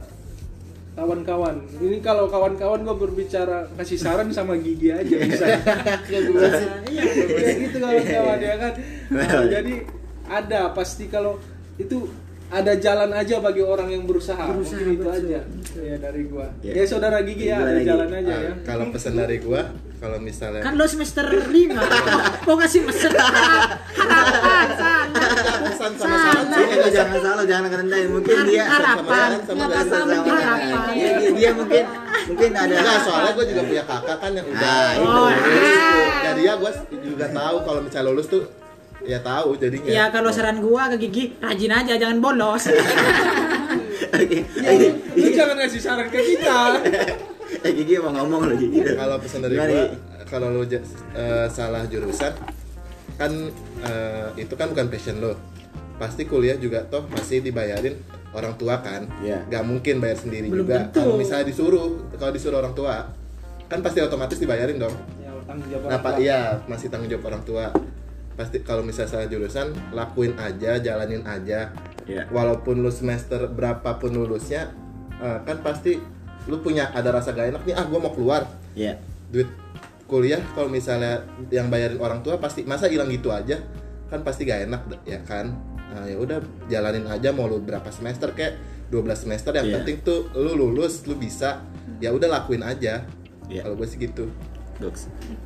[0.93, 1.61] kawan-kawan.
[1.77, 5.45] Ini kalau kawan-kawan gue berbicara kasih saran sama gigi aja bisa.
[6.89, 7.01] Ya
[7.59, 8.73] gitu kawan-kawan ya kan?
[9.11, 9.75] Nah, jadi
[10.27, 11.37] ada pasti kalau
[11.77, 12.09] itu
[12.47, 15.39] ada jalan aja bagi orang yang berusaha, Berusaha, mungkin itu aja
[15.77, 16.47] ya dari gua.
[16.61, 16.73] Ya.
[16.73, 17.85] ya saudara gigi ya ada lagi?
[17.85, 18.53] jalan aja Ah, ya.
[18.63, 19.61] kalau pesan dari gua
[19.97, 21.51] kalau misalnya kan lo semester 5
[22.45, 26.17] mau ngasih pesan harapan sana sama
[26.77, 28.09] lo jangan salah, jangan kerendahin.
[28.11, 29.29] Mungkin dia Harapan.
[29.43, 30.93] sama Nggak sama harapan.
[30.93, 31.85] Iya, dia, dia mungkin
[32.27, 35.05] mungkin ada Enggak, soalnya gue juga punya kakak kan yang udah Ah, itu.
[35.05, 36.13] udah lulus.
[36.23, 36.71] Jadi ya gue
[37.05, 38.43] juga tahu kalau misalnya lulus tuh
[39.03, 39.87] ya tahu jadinya.
[39.87, 42.67] ya kalau saran gua ke gigi rajin aja jangan bolos
[44.17, 44.39] Oke.
[45.15, 46.59] lu jangan ngasih saran ke kita
[47.67, 48.91] Eh Gigi mau ngomong lagi gitu.
[48.93, 49.87] Kalau pesan dari Gimana, gue,
[50.25, 52.33] kalau lo ja- eh, salah jurusan
[53.17, 53.33] kan
[53.83, 55.35] eh, itu kan bukan passion lo.
[55.97, 57.97] Pasti kuliah juga toh masih dibayarin
[58.31, 59.09] orang tua kan.
[59.19, 59.43] Iya.
[59.47, 60.87] Gak mungkin bayar sendiri Belum juga.
[60.87, 61.01] tentu.
[61.01, 63.09] Kalau misalnya disuruh, kalau disuruh orang tua
[63.67, 64.95] kan pasti otomatis dibayarin dong.
[65.19, 66.23] ya tanggung jawab Nah, orang Pak, tua.
[66.23, 67.65] iya masih tanggung jawab orang tua.
[68.37, 71.73] Pasti kalau misalnya salah jurusan, lakuin aja, jalanin aja.
[72.05, 72.29] Iya.
[72.29, 74.69] Walaupun lu semester berapapun lulusnya,
[75.17, 75.97] eh, kan pasti
[76.47, 77.75] lu punya ada rasa gak enak nih.
[77.75, 78.47] Ah, gua mau keluar.
[78.79, 78.99] Iya.
[79.31, 79.51] Duit
[80.07, 83.59] kuliah kalau misalnya yang bayarin orang tua pasti masa hilang gitu aja
[84.07, 85.51] kan pasti gak enak ya kan
[85.91, 86.39] nah, ya udah
[86.71, 88.55] jalanin aja mau lu berapa semester kayak
[88.87, 89.75] 12 semester yang Iya.
[89.83, 91.67] penting tuh lu lulus lu bisa
[91.99, 93.03] ya udah lakuin aja
[93.51, 93.63] Iya.
[93.67, 94.31] kalau gue sih gitu.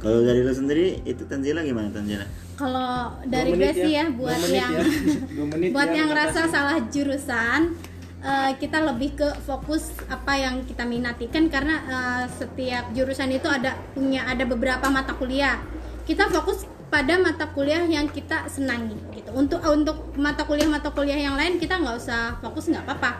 [0.02, 2.26] Kalau dari lu sendiri itu Tanzila gimana Tanzila?
[2.58, 5.70] Kalau dari gue sih ya buat Dua menit yang ya.
[5.76, 7.78] Buat ya, yang rasa salah jurusan
[8.20, 11.26] eh, kita lebih ke fokus apa yang kita minati.
[11.28, 15.60] Kan karena eh, setiap jurusan itu ada punya ada beberapa mata kuliah.
[16.04, 19.30] Kita fokus pada mata kuliah yang kita senangi gitu.
[19.32, 23.10] Untuk untuk mata kuliah mata kuliah yang lain kita nggak usah fokus nggak apa-apa.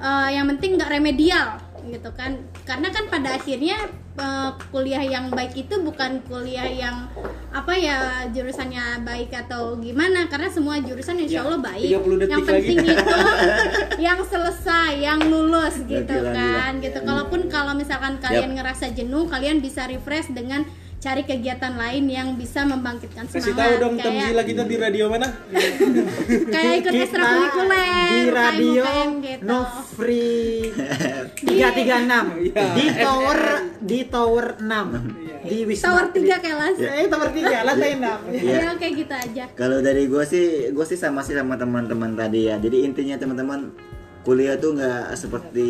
[0.00, 2.36] Eh, yang penting nggak remedial gitu kan.
[2.62, 3.78] Karena kan pada akhirnya
[4.14, 7.08] eh, kuliah yang baik itu bukan kuliah yang
[7.50, 10.26] apa ya jurusannya baik atau gimana.
[10.26, 11.88] Karena semua jurusan insya Ya, Allah baik.
[11.88, 12.50] 30 detik yang lagi.
[12.52, 13.06] penting itu
[14.06, 16.34] yang selesai yang lulus gitu Gila, gila.
[16.34, 16.98] kan gitu.
[17.00, 20.66] Kalaupun kalau misalkan kalian ngerasa jenuh kalian bisa refresh dengan
[21.00, 25.04] cari kegiatan lain yang bisa membangkitkan kasih semangat tahu dong kayak Tamzila kita di radio
[25.08, 25.28] mana?
[26.54, 29.42] Kayak ikut ekstrakurikuler di radio UKM gitu.
[29.42, 29.58] no
[29.90, 30.68] free
[31.40, 32.64] 336 Iya.
[32.76, 33.40] di tower
[33.80, 38.56] di tower 6 di Wisma tower 3 kelas eh tower 3 lantai 6 Iya.
[38.60, 39.44] ya kayak gitu aja.
[39.56, 42.60] Kalau dari gue sih, gue sih sama sih sama teman-teman tadi ya.
[42.60, 43.72] Jadi intinya teman-teman
[44.20, 45.68] kuliah tuh nggak seperti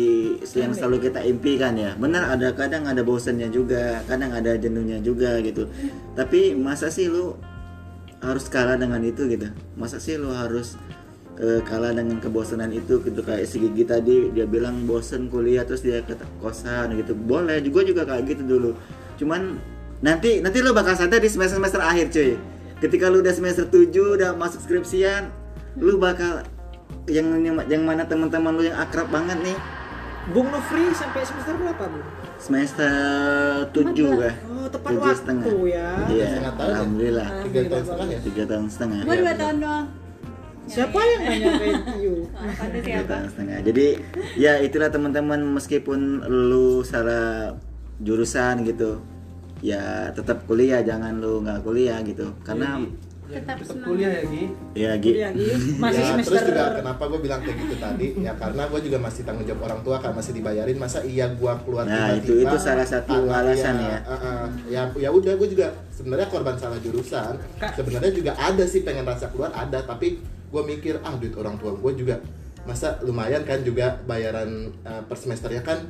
[0.59, 1.95] yang selalu kita impikan ya.
[1.95, 5.71] Benar ada kadang ada bosannya juga, kadang ada jenuhnya juga gitu.
[6.13, 7.39] Tapi masa sih lu
[8.19, 9.47] harus kalah dengan itu gitu?
[9.79, 10.75] Masa sih lu harus
[11.39, 15.81] eh, kalah dengan kebosanan itu gitu kayak si Gigi tadi dia bilang bosen kuliah terus
[15.81, 17.15] dia ke kosan gitu.
[17.15, 18.71] Boleh juga juga kayak gitu dulu.
[19.15, 19.57] Cuman
[20.03, 22.33] nanti nanti lu bakal sadar di semester semester akhir cuy
[22.81, 25.29] ketika lu udah semester 7 udah masuk skripsian
[25.77, 26.41] lu bakal
[27.07, 29.57] yang yang, yang mana teman-teman lu yang akrab banget nih
[30.29, 32.05] Bung Nofri sampai semester berapa Bung?
[32.37, 32.93] semester
[33.69, 35.45] 7 kah Oh, tepat Tujuh waktu setengah.
[35.63, 35.89] ya.
[36.07, 36.49] iya ya?
[36.51, 39.87] alhamdulillah tiga tahun setengah ya tiga tahun setengah Gue dua tahun doang.
[40.63, 41.65] Siapa yang nanya ke
[41.97, 42.15] you?
[42.37, 43.85] Apa tuh tiga tahun setengah jadi
[44.35, 45.99] ya itulah teman-teman meskipun
[46.29, 47.57] lu salah
[47.97, 49.01] jurusan gitu
[49.59, 52.81] ya tetap kuliah jangan lu nggak kuliah gitu karena
[53.33, 53.87] tetap tetap semangat.
[53.87, 54.43] kuliah ya Gi.
[54.73, 55.47] Ya gitu Kuliah, Gi.
[55.75, 58.07] Masih ya, semester terus juga kenapa gue bilang kayak gitu tadi?
[58.17, 61.53] Ya karena gue juga masih tanggung jawab orang tua kan masih dibayarin masa iya gue
[61.61, 62.21] keluar Nah, tiba-tiba?
[62.21, 63.99] itu- itu salah satu tanpa alasan dia- ya.
[64.01, 67.33] uh, uh, ya ya udah gue juga sebenarnya korban salah jurusan.
[67.71, 69.79] Sebenarnya juga ada sih pengen rasa keluar ada.
[69.81, 72.19] Tapi gue mikir ah duit orang tua gue juga
[72.61, 74.49] masa lumayan kan juga bayaran
[74.81, 75.81] uh, per semesternya kan?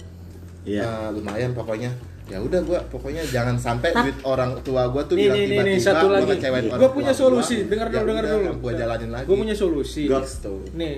[0.62, 0.82] Iya.
[0.82, 1.90] uh, lumayan pokoknya
[2.28, 5.78] ya udah gue pokoknya jangan sampai duit orang tua gue tuh Nih, bilang tiba-tiba nih,
[5.78, 6.26] satu gue lagi.
[6.32, 7.20] ngecewain orang Gua tua punya gua.
[7.20, 7.56] solusi.
[7.66, 8.52] Dengar Ya dulu, dengar udah, dulu.
[8.62, 10.02] gue jalanin lagi gue punya solusi
[10.38, 10.96] tuh nih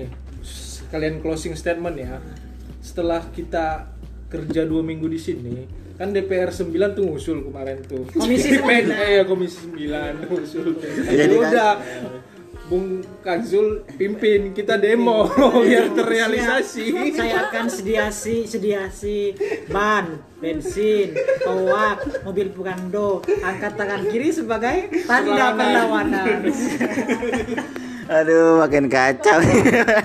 [0.86, 2.22] kalian closing statement ya
[2.78, 3.88] setelah kita
[4.26, 5.56] kerja dua minggu di sini
[5.94, 8.94] kan DPR 9 tuh ngusul kemarin tuh Komisi Pen- 9.
[8.96, 9.90] eh, ya komisi 9
[10.24, 11.70] ngusul Jadi kan- udah
[12.64, 15.28] Bung Kanzul pimpin kita demo
[15.64, 19.36] biar terrealisasi saya akan sediasi sediasi
[19.68, 21.12] ban bensin
[21.44, 26.40] toak mobil pugando angkat tangan kiri sebagai tanda perlawanan
[28.04, 29.40] Aduh, makin kacau.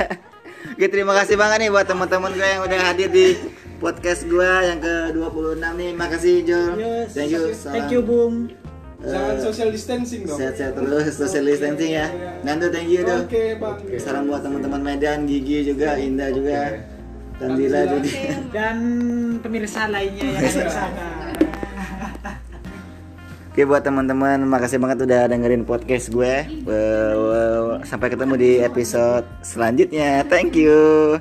[0.80, 3.36] Oke, terima kasih banget nih buat teman-teman gue yang udah hadir di
[3.84, 5.92] podcast gue yang ke-26 nih.
[6.00, 6.80] Makasih, Jul.
[6.80, 7.12] Yes.
[7.12, 7.52] Thank you.
[7.52, 8.56] thank you bung
[9.00, 12.08] jangan social distancing dong Sehat-sehat terus, social distancing ya.
[12.44, 13.24] Nando, thank you, Dul.
[13.24, 16.84] oke bang Salam buat teman-teman Medan, Gigi juga, Indah juga.
[17.40, 18.12] Dan Dila juga.
[18.56, 18.78] dan
[19.40, 21.08] pemirsa lainnya yang ada di sana
[23.50, 26.48] Oke buat teman-teman, makasih banget udah dengerin podcast gue.
[27.84, 30.24] Sampai ketemu di episode selanjutnya.
[30.32, 31.20] Thank you.